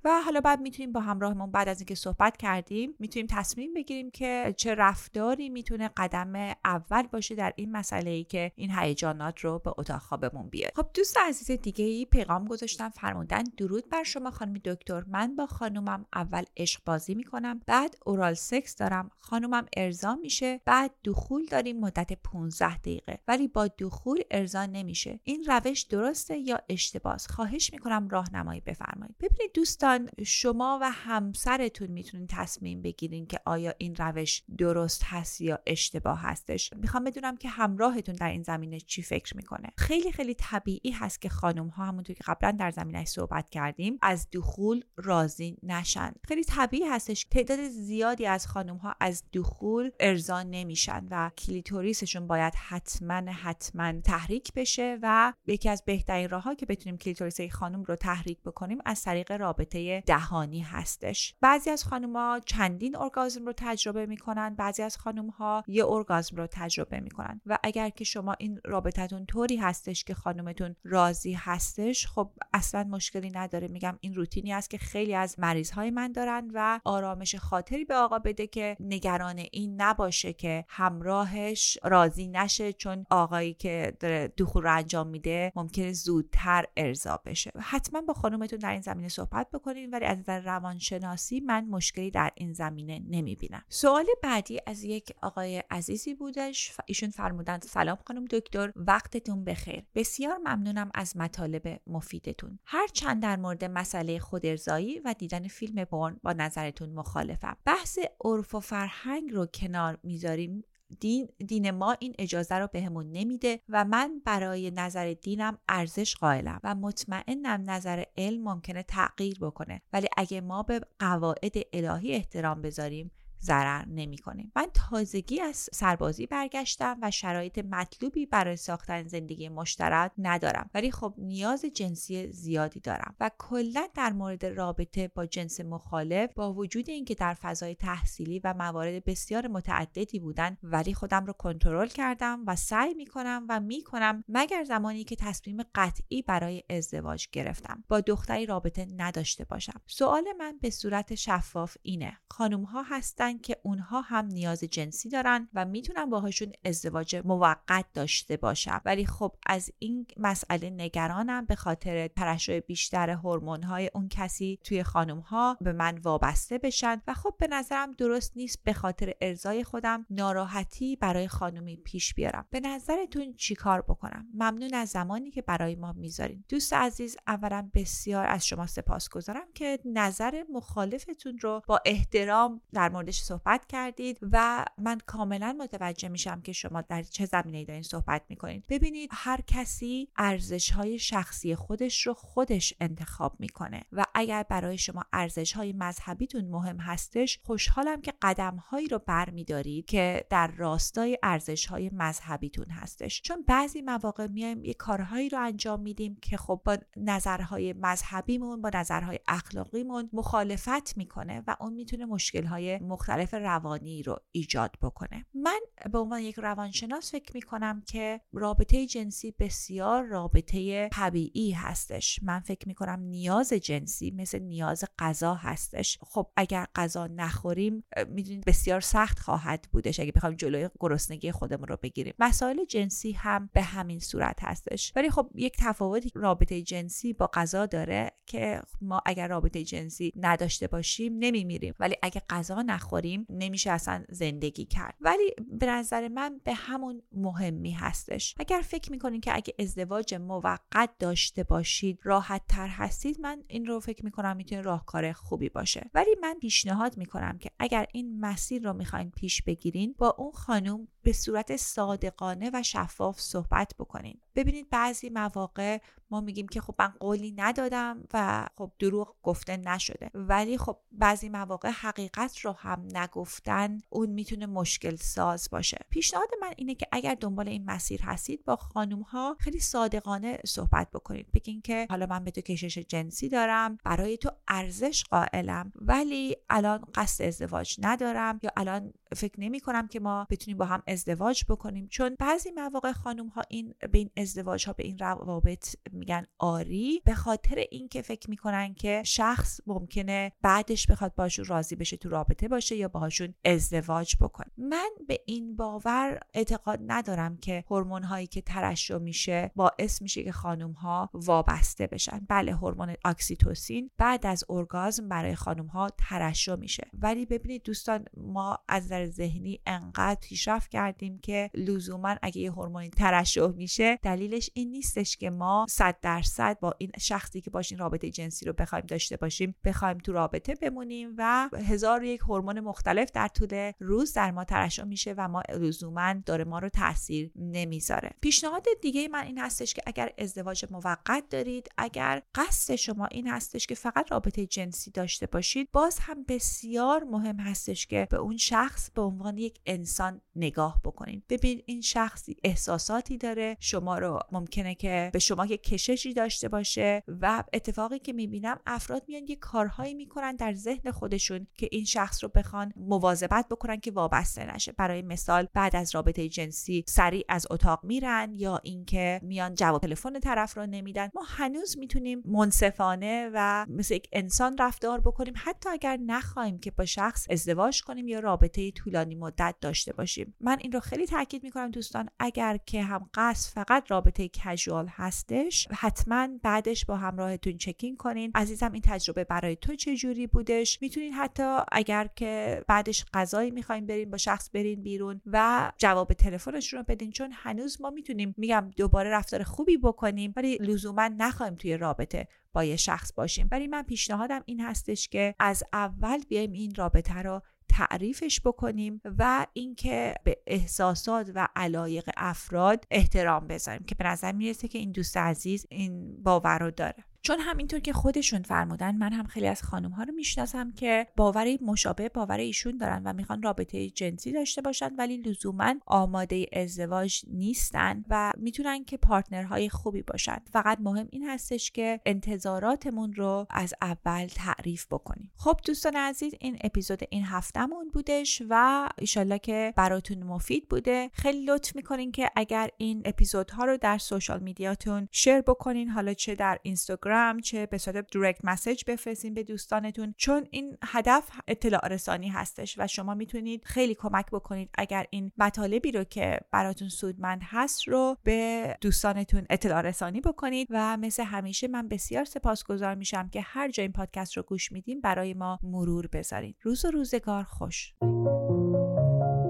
و 0.04 0.20
حالا 0.24 0.40
بعد 0.40 0.60
می‌تونیم 0.60 0.92
با 0.92 1.00
همراهمون 1.00 1.50
بعد 1.50 1.68
از 1.68 1.80
اینکه 1.80 1.94
صحبت 1.94 2.36
کردیم 2.36 2.94
می‌تونیم 2.98 3.26
تصمیم 3.30 3.74
بگیریم 3.74 4.10
که 4.10 4.54
چه 4.56 4.74
رفتاری 4.74 5.48
می‌تونه 5.48 5.90
قدم 5.96 6.54
اول 6.64 7.02
باشه 7.02 7.34
در 7.34 7.52
این 7.56 7.72
مسئله 7.72 8.10
ای 8.10 8.24
که 8.24 8.52
این 8.56 8.70
هیجانات 8.78 9.40
رو 9.40 9.58
به 9.58 9.74
اتاق 9.78 10.00
خوابمون 10.00 10.48
بیاد 10.48 10.72
خب 10.76 10.86
دوست 10.94 11.18
عزیز 11.18 11.50
دیگه 11.60 11.84
ای 11.84 12.04
پیغام 12.04 12.44
گذاشتن 12.44 12.88
فرمودن 12.88 13.42
درود 13.56 13.88
بر 13.88 14.02
شما 14.02 14.30
خانم 14.30 14.54
دکتر. 14.54 15.04
من 15.06 15.36
با 15.36 15.46
خانومم 15.46 16.06
اول 16.14 16.44
عشق 16.56 16.80
بازی 16.86 17.14
می‌کنم 17.14 17.60
بعد 17.66 17.96
اورال 18.06 18.34
سکس 18.34 18.76
دارم. 18.76 19.10
خانومم 19.18 19.66
ارضا 19.76 20.14
میشه 20.14 20.60
بعد 20.64 20.90
دخول 21.04 21.46
داریم 21.46 21.80
مدت 21.80 22.12
15 22.12 22.78
دقیقه. 22.78 23.18
ولی 23.28 23.48
با 23.48 23.68
دخول 23.78 24.20
ارضا 24.30 24.66
نمیشه. 24.66 25.20
این 25.24 25.44
روش 25.46 25.82
درسته 25.82 26.38
یا 26.38 26.60
اشتباس؟ 26.68 27.30
خواهش 27.30 27.72
می‌کنم 27.72 28.08
راهنمایی 28.08 28.60
بفرمایید. 28.60 29.16
ببینید 29.18 29.50
دوستان 29.98 30.24
شما 30.24 30.78
و 30.82 30.90
همسرتون 30.90 31.90
می‌تونین 31.90 32.26
تصمیم 32.26 32.82
بگیرین 32.82 33.26
که 33.26 33.40
آیا 33.46 33.74
این 33.78 33.94
روش 33.94 34.42
درست 34.58 35.02
هست 35.04 35.40
یا 35.40 35.58
اشتباه 35.66 36.20
هستش. 36.20 36.70
می‌خوام 36.76 37.04
بدونم 37.04 37.36
که 37.36 37.48
همراهتون 37.48 38.14
در 38.14 38.30
این 38.30 38.42
زمینه 38.42 38.80
چی 38.80 39.02
فکر 39.02 39.36
می‌کنه. 39.36 39.68
خیلی 39.78 40.12
خیلی 40.12 40.34
طبیعی 40.34 40.90
هست 40.90 41.20
که 41.20 41.28
خانم 41.28 41.68
ها 41.68 41.84
همونطور 41.84 42.16
که 42.16 42.24
قبلا 42.26 42.50
در 42.50 42.70
زمینه 42.70 43.04
صحبت 43.04 43.50
کردیم 43.50 43.98
از 44.02 44.28
دخول 44.32 44.84
راضی 44.96 45.56
نشن. 45.62 46.12
خیلی 46.24 46.44
طبیعی 46.44 46.84
هستش 46.84 47.24
تعداد 47.24 47.68
زیادی 47.68 48.26
از 48.26 48.46
خانم 48.46 48.76
ها 48.76 48.94
از 49.00 49.24
دخول 49.32 49.90
ارضا 50.00 50.42
نمیشن 50.42 51.06
و 51.10 51.30
کلیتوریسشون 51.38 52.26
باید 52.26 52.54
حتما 52.54 53.32
حتما 53.32 54.00
تحریک 54.00 54.52
بشه 54.52 54.98
و 55.02 55.32
یکی 55.46 55.68
از 55.68 55.82
بهترین 55.86 56.28
راهها 56.28 56.54
که 56.54 56.66
بتونیم 56.66 56.98
کلیتوریس 56.98 57.40
خانم 57.40 57.82
رو 57.82 57.96
تحریک 57.96 58.42
بکنیم 58.42 58.78
از 58.84 59.02
طریق 59.02 59.32
رابطه 59.32 59.81
دهانی 60.06 60.60
هستش. 60.60 61.34
بعضی 61.40 61.70
از 61.70 61.84
خانوما 61.84 62.40
چندین 62.46 62.96
ارگازم 62.96 63.46
رو 63.46 63.52
تجربه 63.56 64.06
می‌کنن 64.06 64.54
بعضی 64.54 64.82
از 64.82 64.96
خانم 64.96 65.28
ها 65.28 65.64
یه 65.66 65.86
ارگازم 65.86 66.36
رو 66.36 66.46
تجربه 66.46 67.00
می‌کنن. 67.00 67.40
و 67.46 67.58
اگر 67.62 67.88
که 67.88 68.04
شما 68.04 68.32
این 68.38 68.60
رابطتون 68.64 69.26
طوری 69.26 69.56
هستش 69.56 70.04
که 70.04 70.14
خانومتون 70.14 70.76
راضی 70.84 71.32
هستش 71.32 72.06
خب 72.06 72.30
اصلا 72.52 72.84
مشکلی 72.84 73.30
نداره. 73.30 73.68
میگم 73.68 73.98
این 74.00 74.14
روتینی 74.14 74.52
است 74.52 74.70
که 74.70 74.78
خیلی 74.78 75.14
از 75.14 75.38
مریض 75.38 75.70
های 75.70 75.90
من 75.90 76.12
دارن 76.12 76.50
و 76.54 76.80
آرامش 76.84 77.34
خاطری 77.34 77.84
به 77.84 77.94
آقا 77.94 78.18
بده 78.18 78.46
که 78.46 78.76
نگران 78.80 79.38
این 79.52 79.80
نباشه 79.80 80.32
که 80.32 80.64
همراهش 80.68 81.78
راضی 81.84 82.28
نشه 82.28 82.72
چون 82.72 83.06
آقایی 83.10 83.54
که 83.54 83.96
داره 84.00 84.32
دخول 84.36 84.62
رو 84.62 84.76
انجام 84.76 85.06
میده 85.06 85.52
ممکنه 85.56 85.92
زودتر 85.92 86.64
ارضا 86.76 87.20
بشه. 87.26 87.52
حتما 87.60 88.00
با 88.00 88.14
خانومتون 88.14 88.58
در 88.58 88.70
این 88.70 88.80
زمینه 88.80 89.08
صحبت 89.08 89.50
بکنید 89.50 89.71
بکنین 89.72 89.90
ولی 89.90 90.04
از 90.04 90.18
نظر 90.18 90.40
روانشناسی 90.40 91.40
من 91.40 91.64
مشکلی 91.64 92.10
در 92.10 92.30
این 92.34 92.52
زمینه 92.52 93.02
نمی‌بینم. 93.08 93.64
سوال 93.68 94.06
بعدی 94.22 94.60
از 94.66 94.84
یک 94.84 95.12
آقای 95.22 95.62
عزیزی 95.70 96.14
بودش. 96.14 96.76
ایشون 96.86 97.10
فرمودن 97.10 97.58
سلام 97.60 97.98
خانم 98.06 98.24
دکتر 98.24 98.72
وقتتون 98.76 99.44
بخیر. 99.44 99.84
بسیار 99.94 100.38
ممنونم 100.38 100.90
از 100.94 101.16
مطالب 101.16 101.80
مفیدتون. 101.86 102.58
هر 102.64 102.86
چند 102.86 103.22
در 103.22 103.36
مورد 103.36 103.64
مسئله 103.64 104.18
خودارضایی 104.18 104.98
و 104.98 105.14
دیدن 105.18 105.48
فیلم 105.48 105.84
برن 105.84 106.20
با 106.22 106.32
نظرتون 106.32 106.92
مخالفم. 106.92 107.56
بحث 107.64 107.98
عرف 108.24 108.54
و 108.54 108.60
فرهنگ 108.60 109.32
رو 109.32 109.46
کنار 109.46 109.98
می‌ذاریم. 110.02 110.64
دین, 111.00 111.28
دین 111.46 111.70
ما 111.70 111.96
این 112.00 112.14
اجازه 112.18 112.54
رو 112.54 112.68
بهمون 112.72 113.12
نمیده 113.12 113.60
و 113.68 113.84
من 113.84 114.22
برای 114.24 114.70
نظر 114.70 115.14
دینم 115.22 115.58
ارزش 115.68 116.16
قائلم 116.16 116.60
و 116.64 116.74
مطمئنم 116.74 117.70
نظر 117.70 118.04
علم 118.16 118.42
ممکنه 118.42 118.82
تغییر 118.82 119.38
بکنه. 119.38 119.82
ولی 119.92 120.08
اگه 120.16 120.40
ما 120.40 120.62
به 120.62 120.80
قواعد 120.98 121.54
الهی 121.72 122.12
احترام 122.12 122.62
بذاریم 122.62 123.10
ضرر 123.42 123.84
نمی 123.88 124.18
کنیم. 124.18 124.52
من 124.56 124.66
تازگی 124.74 125.40
از 125.40 125.68
سربازی 125.72 126.26
برگشتم 126.26 126.98
و 127.02 127.10
شرایط 127.10 127.58
مطلوبی 127.58 128.26
برای 128.26 128.56
ساختن 128.56 129.06
زندگی 129.06 129.48
مشترک 129.48 130.12
ندارم. 130.18 130.70
ولی 130.74 130.90
خب 130.90 131.14
نیاز 131.18 131.64
جنسی 131.64 132.32
زیادی 132.32 132.80
دارم 132.80 133.14
و 133.20 133.30
کلا 133.38 133.88
در 133.94 134.12
مورد 134.12 134.46
رابطه 134.46 135.08
با 135.08 135.26
جنس 135.26 135.60
مخالف 135.60 136.34
با 136.34 136.52
وجود 136.52 136.90
اینکه 136.90 137.14
در 137.14 137.34
فضای 137.34 137.74
تحصیلی 137.74 138.38
و 138.44 138.54
موارد 138.58 139.04
بسیار 139.04 139.48
متعددی 139.48 140.18
بودن 140.18 140.56
ولی 140.62 140.94
خودم 140.94 141.26
رو 141.26 141.32
کنترل 141.32 141.88
کردم 141.88 142.44
و 142.46 142.56
سعی 142.56 142.94
می 142.94 143.06
کنم 143.06 143.46
و 143.48 143.60
می 143.60 143.82
کنم 143.82 144.24
مگر 144.28 144.64
زمانی 144.64 145.04
که 145.04 145.16
تصمیم 145.16 145.62
قطعی 145.74 146.22
برای 146.22 146.62
ازدواج 146.70 147.28
گرفتم 147.32 147.84
با 147.88 148.00
دختری 148.00 148.46
رابطه 148.46 148.86
نداشته 148.96 149.44
باشم. 149.44 149.80
سوال 149.86 150.24
من 150.38 150.58
به 150.58 150.70
صورت 150.70 151.14
شفاف 151.14 151.76
اینه. 151.82 152.18
خانم 152.30 152.62
ها 152.62 152.82
هستن 152.82 153.31
که 153.38 153.56
اونها 153.62 154.00
هم 154.00 154.26
نیاز 154.26 154.64
جنسی 154.64 155.08
دارن 155.08 155.48
و 155.54 155.64
می‌تونن 155.64 156.10
باهاشون 156.10 156.52
ازدواج 156.64 157.16
موقت 157.24 157.86
داشته 157.94 158.36
باشم 158.36 158.80
ولی 158.84 159.06
خب 159.06 159.34
از 159.46 159.70
این 159.78 160.06
مسئله 160.16 160.70
نگرانم 160.70 161.44
به 161.44 161.54
خاطر 161.54 162.08
ترشح 162.08 162.58
بیشتر 162.58 163.10
هورمون 163.10 163.62
های 163.62 163.90
اون 163.94 164.08
کسی 164.08 164.58
توی 164.64 164.82
خانم 164.82 165.18
ها 165.18 165.58
به 165.60 165.72
من 165.72 165.98
وابسته 165.98 166.58
بشن 166.58 167.02
و 167.06 167.14
خب 167.14 167.34
به 167.38 167.46
نظرم 167.46 167.92
درست 167.92 168.32
نیست 168.36 168.64
به 168.64 168.72
خاطر 168.72 169.12
ارزای 169.20 169.64
خودم 169.64 170.06
ناراحتی 170.10 170.96
برای 170.96 171.28
خانمی 171.28 171.76
پیش 171.76 172.14
بیارم. 172.14 172.46
به 172.50 172.60
نظرتون 172.60 173.34
چیکار 173.34 173.82
بکنم؟ 173.82 174.26
ممنون 174.34 174.74
از 174.74 174.88
زمانی 174.88 175.30
که 175.30 175.42
برای 175.42 175.74
ما 175.74 175.92
می‌ذارین. 175.92 176.44
دوست 176.48 176.72
عزیز 176.72 177.16
اولا 177.26 177.70
بسیار 177.74 178.26
از 178.26 178.46
شما 178.46 178.66
سپاس 178.66 179.08
گذارم 179.08 179.46
که 179.54 179.78
نظر 179.84 180.42
مخالفتون 180.52 181.38
رو 181.38 181.62
با 181.66 181.80
احترام 181.84 182.60
در 182.72 182.88
موردش 182.88 183.21
صحبت 183.22 183.66
کردید 183.66 184.18
و 184.32 184.64
من 184.78 184.98
کاملا 185.06 185.56
متوجه 185.60 186.08
میشم 186.08 186.40
که 186.40 186.52
شما 186.52 186.80
در 186.80 187.02
چه 187.02 187.26
زمینه 187.26 187.64
دارین 187.64 187.82
صحبت 187.82 188.22
می‌کنید. 188.28 188.64
ببینید 188.68 189.10
هر 189.12 189.40
کسی 189.46 190.08
ارزش 190.16 190.70
های 190.70 190.98
شخصی 190.98 191.54
خودش 191.54 192.06
رو 192.06 192.14
خودش 192.14 192.74
انتخاب 192.80 193.36
می‌کنه 193.38 193.82
و 193.92 194.04
اگر 194.14 194.42
برای 194.42 194.78
شما 194.78 195.04
ارزش 195.12 195.52
های 195.52 195.72
مذهبیتون 195.72 196.44
مهم 196.44 196.76
هستش 196.76 197.40
خوشحالم 197.42 198.00
که 198.00 198.12
قدم 198.22 198.56
هایی 198.56 198.88
رو 198.88 198.98
برمیدارید 198.98 199.86
که 199.86 200.26
در 200.30 200.46
راستای 200.46 201.18
ارزش 201.22 201.66
های 201.66 201.90
مذهبیتون 201.92 202.70
هستش. 202.70 203.22
چون 203.22 203.44
بعضی 203.46 203.82
مواقع 203.82 204.26
میایم 204.26 204.64
یه 204.64 204.74
کارهایی 204.74 205.28
رو 205.28 205.40
انجام 205.40 205.80
میدیم 205.80 206.16
که 206.22 206.36
خب 206.36 206.60
با 206.64 206.76
نظرهای 206.96 207.72
مذهبیمون 207.72 208.62
با 208.62 208.70
نظرهای 208.74 209.18
اخلاقیمون 209.28 210.10
مخالفت 210.12 210.96
می‌کنه 210.96 211.42
و 211.46 211.56
اون 211.60 211.72
می‌تونه 211.72 212.04
مشکل 212.04 212.44
های 212.44 212.78
مختلف 212.78 213.11
روانی 213.32 214.02
رو 214.02 214.16
ایجاد 214.32 214.76
بکنه. 214.82 215.26
من 215.34 215.60
به 215.92 215.98
عنوان 215.98 216.20
یک 216.20 216.34
روانشناس 216.38 217.12
فکر 217.12 217.34
می‌کنم 217.34 217.82
که 217.86 218.20
رابطه 218.32 218.86
جنسی 218.86 219.34
بسیار 219.38 220.04
رابطه 220.04 220.88
طبیعی 220.88 221.50
هستش. 221.50 222.20
من 222.22 222.40
فکر 222.40 222.68
می‌کنم 222.68 223.00
نیاز 223.00 223.52
جنسی 223.52 224.10
مثل 224.10 224.38
نیاز 224.38 224.84
غذا 224.98 225.34
هستش. 225.34 225.98
خب 226.00 226.30
اگر 226.36 226.66
غذا 226.74 227.06
نخوریم 227.06 227.84
می‌دونید 228.08 228.44
بسیار 228.44 228.80
سخت 228.80 229.18
خواهد 229.18 229.68
بودش 229.72 230.00
اگه 230.00 230.12
بخوایم 230.12 230.36
جلوی 230.36 230.68
گرسنگی 230.80 231.32
خودمون 231.32 231.68
رو 231.68 231.78
بگیریم. 231.82 232.14
مسائل 232.18 232.64
جنسی 232.64 233.12
هم 233.12 233.50
به 233.52 233.62
همین 233.62 234.00
صورت 234.00 234.38
هستش. 234.42 234.92
ولی 234.96 235.10
خب 235.10 235.30
یک 235.34 235.56
تفاوتی 235.58 236.10
رابطه 236.14 236.62
جنسی 236.62 237.12
با 237.12 237.30
غذا 237.34 237.66
داره 237.66 238.10
که 238.26 238.62
ما 238.80 239.02
اگر 239.06 239.28
رابطه 239.28 239.64
جنسی 239.64 240.12
نداشته 240.16 240.66
باشیم 240.66 241.16
نمیمیریم. 241.18 241.74
ولی 241.80 241.96
اگه 242.02 242.22
غذا 242.30 242.62
نخوریم 242.62 242.91
نمیشه 243.30 243.70
اصلا 243.70 244.04
زندگی 244.08 244.64
کرد. 244.64 244.94
ولی 245.00 245.34
به 245.58 245.66
نظر 245.66 246.08
من 246.08 246.40
به 246.44 246.54
همون 246.54 247.02
مهمی 247.12 247.70
هستش. 247.70 248.34
اگر 248.38 248.60
فکر 248.64 248.90
می‌کنین 248.90 249.20
که 249.20 249.36
اگه 249.36 249.54
ازدواج 249.58 250.14
موقت 250.14 250.90
داشته 250.98 251.44
باشید 251.44 251.98
راحت 252.02 252.42
تر 252.48 252.68
هستید 252.68 253.20
من 253.20 253.44
این 253.48 253.66
رو 253.66 253.80
فکر 253.80 254.04
می‌کنم 254.04 254.36
می‌تونه 254.36 254.60
راهکار 254.60 255.12
خوبی 255.12 255.48
باشه. 255.48 255.90
ولی 255.94 256.16
من 256.22 256.34
پیشنهاد 256.40 256.96
می‌کنم 256.96 257.38
که 257.38 257.50
اگر 257.58 257.86
این 257.92 258.20
مسیر 258.20 258.62
رو 258.62 258.72
می‌خواین 258.72 259.10
پیش 259.10 259.42
بگیرین 259.42 259.94
با 259.98 260.14
اون 260.18 260.32
خانم 260.32 260.88
به 261.02 261.12
صورت 261.12 261.56
صادقانه 261.56 262.50
و 262.54 262.62
شفاف 262.62 263.20
صحبت 263.20 263.74
بکنین. 263.78 264.18
ببینید 264.34 264.70
بعضی 264.70 265.10
مواقع 265.10 265.78
ما 266.12 266.20
میگیم 266.20 266.48
که 266.48 266.60
خب 266.60 266.74
من 266.78 266.92
قولی 267.00 267.32
ندادم 267.32 268.04
و 268.14 268.46
خب 268.56 268.72
دروغ 268.78 269.14
گفته 269.22 269.56
نشده. 269.56 270.10
ولی 270.14 270.58
خب 270.58 270.78
بعضی 270.92 271.28
مواقع 271.28 271.70
حقیقت 271.70 272.38
رو 272.38 272.52
هم 272.52 272.88
نگفتن 272.94 273.78
اون 273.90 274.10
می‌تونه 274.10 274.46
مشکل 274.46 274.96
ساز 274.96 275.48
باشه. 275.52 275.78
پیشنهاد 275.90 276.28
من 276.42 276.52
اینه 276.56 276.74
که 276.74 276.86
اگر 276.92 277.14
دنبال 277.14 277.48
این 277.48 277.64
مسیر 277.64 278.02
هستید 278.02 278.44
با 278.44 278.56
خانم 278.56 279.00
ها 279.00 279.36
خیلی 279.40 279.60
صادقانه 279.60 280.38
صحبت 280.46 280.90
بکنید. 280.90 281.32
بگین 281.34 281.60
که 281.60 281.86
حالا 281.90 282.06
من 282.06 282.24
به 282.24 282.30
تو 282.30 282.40
کشش 282.40 282.78
جنسی 282.78 283.28
دارم 283.28 283.78
برای 283.84 284.16
تو 284.16 284.30
ارزش 284.48 285.04
قائلم 285.04 285.72
ولی 285.74 286.36
الان 286.50 286.84
قصد 286.94 287.24
ازدواج 287.24 287.76
ندارم 287.82 288.38
یا 288.42 288.50
الان 288.56 288.92
فکر 289.16 289.40
نمی 289.40 289.60
کنم 289.60 289.88
که 289.88 290.00
ما 290.00 290.26
بتونیم 290.30 290.58
با 290.58 290.64
هم 290.64 290.82
ازدواج 290.86 291.44
بکنیم. 291.48 291.88
چون 291.88 292.16
بعضی 292.18 292.50
مواقع 292.50 292.92
خانم 292.92 293.28
ها 293.28 293.42
این 293.48 293.74
به 293.92 293.98
این 293.98 294.10
ازدواج 294.16 294.66
ها 294.66 294.72
به 294.72 294.84
این 294.84 294.98
روابط 294.98 295.76
میگن 296.02 296.26
آری 296.38 297.02
به 297.04 297.14
خاطر 297.14 297.64
اینکه 297.70 298.02
فکر 298.02 298.30
می‌کنن 298.30 298.74
که 298.74 299.02
شخص 299.06 299.60
ممکنه 299.66 300.32
بعدش 300.42 300.86
بخواد 300.86 301.14
باشون 301.14 301.44
راضی 301.44 301.76
بشه 301.76 301.96
تو 301.96 302.08
رابطه 302.08 302.48
باشه 302.48 302.76
یا 302.76 302.88
باهاشون 302.88 303.34
ازدواج 303.44 304.16
بکنه. 304.20 304.46
من 304.56 304.90
به 305.08 305.20
این 305.26 305.56
باور 305.56 306.20
اعتقاد 306.34 306.80
ندارم 306.86 307.36
که 307.36 307.64
هورمون 307.70 308.02
هایی 308.02 308.26
که 308.26 308.40
ترشح 308.40 308.98
میشه 308.98 309.50
باعث 309.56 310.02
میشه 310.02 310.24
که 310.24 310.32
خانم 310.32 310.72
ها 310.72 311.10
وابسته 311.14 311.86
بشن. 311.86 312.26
بله 312.28 312.54
هورمون 312.54 312.94
اکسیتوسین 313.04 313.90
بعد 313.98 314.26
از 314.26 314.44
ارگازم 314.50 315.08
برای 315.08 315.34
خانم 315.34 315.66
ها 315.66 315.88
ترشح 315.98 316.54
میشه. 316.54 316.90
ولی 316.94 317.26
ببینید 317.26 317.62
دوستان 317.62 318.04
ما 318.16 318.58
از 318.68 318.84
نظر 318.84 319.06
ذهنی 319.06 319.60
انقدر 319.66 320.20
پیشرفت 320.20 320.70
کردیم 320.70 321.18
که 321.18 321.50
لزوما 321.54 322.16
اگه 322.22 322.38
یه 322.38 322.52
هورمونی 322.52 322.90
ترشح 322.90 323.46
میشه 323.46 323.98
دلیلش 324.02 324.50
این 324.54 324.70
نیستش 324.70 325.16
که 325.16 325.30
ما 325.30 325.66
صد 325.92 326.00
درصد 326.02 326.60
با 326.60 326.74
این 326.78 326.90
شخصی 327.00 327.40
که 327.40 327.50
باشین 327.50 327.78
رابطه 327.78 328.10
جنسی 328.10 328.46
رو 328.46 328.52
بخوایم 328.52 328.84
داشته 328.86 329.16
باشیم 329.16 329.54
بخوایم 329.64 329.98
تو 329.98 330.12
رابطه 330.12 330.54
بمونیم 330.54 331.14
و 331.18 331.48
هزار 331.54 332.04
یک 332.04 332.20
هورمون 332.20 332.60
مختلف 332.60 333.10
در 333.12 333.28
طول 333.28 333.72
روز 333.80 334.12
در 334.12 334.30
ما 334.30 334.44
ترشح 334.44 334.84
میشه 334.84 335.14
و 335.16 335.28
ما 335.28 335.42
لزوما 335.48 336.14
داره 336.26 336.44
ما 336.44 336.58
رو 336.58 336.68
تاثیر 336.68 337.30
نمی‌ذاره. 337.36 338.10
پیشنهاد 338.20 338.66
دیگه 338.82 339.08
من 339.08 339.24
این 339.24 339.38
هستش 339.38 339.74
که 339.74 339.82
اگر 339.86 340.12
ازدواج 340.18 340.64
موقت 340.70 341.24
دارید 341.30 341.68
اگر 341.78 342.22
قصد 342.34 342.74
شما 342.74 343.06
این 343.06 343.28
هستش 343.28 343.66
که 343.66 343.74
فقط 343.74 344.12
رابطه 344.12 344.46
جنسی 344.46 344.90
داشته 344.90 345.26
باشید 345.26 345.68
باز 345.72 345.98
هم 345.98 346.24
بسیار 346.28 347.04
مهم 347.04 347.36
هستش 347.36 347.86
که 347.86 348.08
به 348.10 348.16
اون 348.16 348.36
شخص 348.36 348.90
به 348.90 349.02
عنوان 349.02 349.38
یک 349.38 349.60
انسان 349.66 350.20
نگاه 350.36 350.80
بکنید. 350.84 351.24
ببین 351.28 351.62
این 351.66 351.80
شخصی 351.80 352.36
احساساتی 352.44 353.18
داره 353.18 353.56
شما 353.60 353.98
رو 353.98 354.18
ممکنه 354.32 354.74
که 354.74 355.10
به 355.12 355.18
شما 355.18 355.46
یک 355.46 355.62
کششی 355.72 356.14
داشته 356.14 356.48
باشه 356.48 357.02
و 357.20 357.44
اتفاقی 357.52 357.98
که 357.98 358.12
می‌بینم 358.12 358.58
افراد 358.66 359.02
میان 359.08 359.26
یه 359.28 359.36
کارهایی 359.36 359.94
می‌کنن 359.94 360.36
در 360.36 360.52
ذهن 360.54 360.90
خودشون 360.90 361.46
که 361.54 361.68
این 361.72 361.84
شخص 361.84 362.24
رو 362.24 362.30
بخوان 362.34 362.72
مواظبت 362.76 363.46
بکنن 363.50 363.80
که 363.80 363.90
وابسته 363.90 364.54
نشه. 364.54 364.72
برای 364.72 365.02
مثال 365.02 365.48
بعد 365.54 365.76
از 365.76 365.94
رابطه 365.94 366.28
جنسی 366.28 366.84
سریع 366.88 367.24
از 367.28 367.46
اتاق 367.50 367.84
میرن 367.84 368.32
یا 368.34 368.60
اینکه 368.62 369.20
میان 369.22 369.54
جواب 369.54 369.82
تلفن 369.82 370.20
طرف 370.20 370.56
رو 370.56 370.66
نمیدن. 370.66 371.08
ما 371.14 371.22
هنوز 371.26 371.78
می‌تونیم 371.78 372.22
منصفانه 372.24 373.30
و 373.34 373.66
مثل 373.68 373.94
یک 373.94 374.08
انسان 374.12 374.56
رفتار 374.58 375.00
بکنیم. 375.00 375.34
حتی 375.36 375.68
اگر 375.68 375.98
نخواهیم 376.06 376.58
که 376.58 376.70
با 376.70 376.84
شخص 376.84 377.26
ازدواج 377.30 377.82
کنیم 377.82 378.08
یا 378.08 378.20
رابطه 378.20 378.70
طولانی 378.70 379.14
مدت 379.14 379.54
داشته 379.60 379.92
باشیم. 379.92 380.34
من 380.40 380.58
این 380.60 380.72
رو 380.72 380.80
خیلی 380.80 381.06
تاکید 381.06 381.42
می‌کنم 381.42 381.70
دوستان 381.70 382.08
اگر 382.18 382.58
که 382.66 382.82
هم 382.82 383.10
قصد 383.14 383.54
فقط 383.54 383.90
رابطه 383.90 384.28
کژوال 384.28 384.86
هستش 384.90 385.61
حتما 385.70 386.28
بعدش 386.42 386.84
با 386.84 386.96
همراهتون 386.96 387.56
چکین 387.56 387.96
کنین. 387.96 388.32
عزیزم 388.34 388.72
این 388.72 388.82
تجربه 388.84 389.24
برای 389.24 389.56
تو 389.56 389.74
چه 389.74 389.96
جوری 389.96 390.26
بودش؟ 390.26 390.82
می‌تونین 390.82 391.12
حتی 391.12 391.56
اگر 391.72 392.08
که 392.16 392.64
بعدش 392.68 393.04
غذایی 393.14 393.50
می‌خوایم 393.50 393.86
برین 393.86 394.10
با 394.10 394.16
شخص 394.16 394.50
برین 394.52 394.82
بیرون 394.82 395.20
و 395.26 395.72
جواب 395.78 396.12
تلفنشون 396.12 396.78
رو 396.78 396.84
بدین. 396.88 397.10
چون 397.10 397.30
هنوز 397.32 397.80
ما 397.80 397.90
می‌تونیم 397.90 398.34
میگم 398.36 398.70
دوباره 398.76 399.10
رفتار 399.10 399.42
خوبی 399.42 399.76
بکنیم 399.76 400.32
ولی 400.36 400.56
لزوما 400.56 401.10
نخوایم 401.18 401.54
توی 401.54 401.76
رابطه 401.76 402.28
با 402.52 402.64
یه 402.64 402.76
شخص 402.76 403.12
باشیم. 403.12 403.48
ولی 403.50 403.66
من 403.66 403.82
پیشنهادم 403.82 404.42
این 404.46 404.60
هستش 404.60 405.08
که 405.08 405.34
از 405.38 405.64
اول 405.72 406.18
بیایم 406.28 406.52
این 406.52 406.74
رابطه 406.74 407.22
رو 407.22 407.42
تعریفش 407.72 408.40
بکنیم 408.44 409.00
و 409.18 409.46
اینکه 409.52 410.14
به 410.24 410.36
احساسات 410.46 411.32
و 411.34 411.48
علایق 411.56 412.10
افراد 412.16 412.84
احترام 412.90 413.46
بذاریم 413.46 413.84
که 413.84 413.94
به 413.94 414.06
نظر 414.06 414.32
می‌رسه 414.32 414.68
که 414.68 414.78
این 414.78 414.92
دوست 414.92 415.16
عزیز 415.16 415.66
این 415.70 416.22
باور 416.22 416.58
رو 416.58 416.70
داره. 416.70 417.04
چون 417.24 417.40
همینطور 417.40 417.80
که 417.80 417.92
خودشون 417.92 418.42
فرمودن 418.42 418.94
من 418.96 419.12
هم 419.12 419.26
خیلی 419.26 419.46
از 419.46 419.62
خانم 419.62 419.90
ها 419.90 420.02
رو 420.02 420.12
می‌شناسم 420.12 420.72
که 420.72 421.06
باوری 421.16 421.58
مشابه 421.62 422.08
باور 422.08 422.38
ایشون 422.38 422.76
دارن 422.76 423.02
و 423.04 423.12
می‌خوان 423.12 423.42
رابطه 423.42 423.90
جنسی 423.90 424.32
داشته 424.32 424.62
باشن 424.62 424.94
ولی 424.98 425.16
لزوما 425.16 425.74
آماده 425.86 426.46
ازدواج 426.52 427.22
نیستن 427.28 428.04
و 428.10 428.32
می‌تونن 428.36 428.84
که 428.84 428.96
پارتنرهای 428.96 429.68
خوبی 429.68 430.02
باشن. 430.02 430.38
فقط 430.52 430.78
مهم 430.80 431.08
این 431.10 431.28
هستش 431.28 431.70
که 431.70 432.00
انتظاراتمون 432.06 433.12
رو 433.12 433.46
از 433.50 433.74
اول 433.82 434.26
تعریف 434.26 434.86
بکنیم. 434.90 435.30
خب 435.36 435.60
دوستان 435.64 435.96
عزیز 435.96 436.34
این 436.40 436.58
اپیزود 436.60 437.00
این 437.10 437.24
هفتهمون 437.24 437.90
بودش 437.92 438.42
و 438.48 438.88
ایشالله 438.98 439.38
که 439.38 439.72
براتون 439.76 440.22
مفید 440.22 440.68
بوده. 440.68 441.10
خیلی 441.12 441.44
لطف 441.44 441.76
می‌کنین 441.76 442.12
که 442.12 442.30
اگر 442.36 442.70
این 442.76 443.02
اپیزودها 443.04 443.64
رو 443.64 443.76
در 443.76 443.98
سوشال 443.98 444.40
میدیاتون 444.40 445.08
شیر 445.10 445.40
بکنین. 445.40 445.88
حالا 445.88 446.14
چه 446.14 446.34
در 446.34 446.58
اینستاگرام 446.62 447.11
چه 447.44 447.66
به 447.66 447.78
صورت 447.78 448.10
دایرکت 448.10 448.44
مسیج 448.44 448.84
بفرستین 448.86 449.34
به 449.34 449.42
دوستانتون 449.42 450.14
چون 450.16 450.46
این 450.50 450.76
هدف 450.84 451.30
اطلاع 451.48 451.88
رسانی 451.88 452.28
هستش 452.28 452.78
و 452.78 452.86
شما 452.86 453.14
می‌تونید 453.14 453.64
خیلی 453.64 453.94
کمک 453.94 454.26
بکنید 454.32 454.70
اگر 454.74 455.06
این 455.10 455.32
مطالبی 455.38 455.92
رو 455.92 456.04
که 456.04 456.40
براتون 456.50 456.88
سودمند 456.88 457.40
هست 457.44 457.88
رو 457.88 458.16
به 458.24 458.76
دوستانتون 458.80 459.46
اطلاع 459.50 459.80
رسانی 459.80 460.20
بکنید 460.20 460.68
و 460.70 460.96
مثل 460.96 461.24
همیشه 461.24 461.68
من 461.68 461.88
بسیار 461.88 462.24
سپاسگزار 462.24 462.94
میشم 462.94 463.28
که 463.28 463.40
هر 463.40 463.68
جا 463.70 463.82
این 463.82 463.92
پادکست 463.92 464.36
رو 464.36 464.42
گوش 464.42 464.72
میدین 464.72 465.00
برای 465.00 465.34
ما 465.34 465.58
مرور 465.62 466.06
بذارید 466.06 466.56
روز 466.62 466.84
و 466.84 466.90
روزگار 466.90 467.44
خوش. 467.44 467.94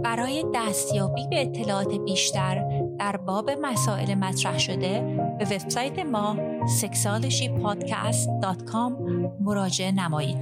برای 0.05 0.45
دستیابی 0.55 1.27
به 1.31 1.43
اطلاعات 1.43 1.95
بیشتر 1.95 2.82
در 2.99 3.17
باب 3.17 3.51
مسائل 3.51 4.15
مطرح 4.15 4.59
شده 4.59 5.01
به 5.39 5.45
وبسایت 5.45 5.99
ما 5.99 6.37
sexualshypodcast.com 6.81 8.93
مراجعه 9.41 9.93
نمایید. 9.93 10.39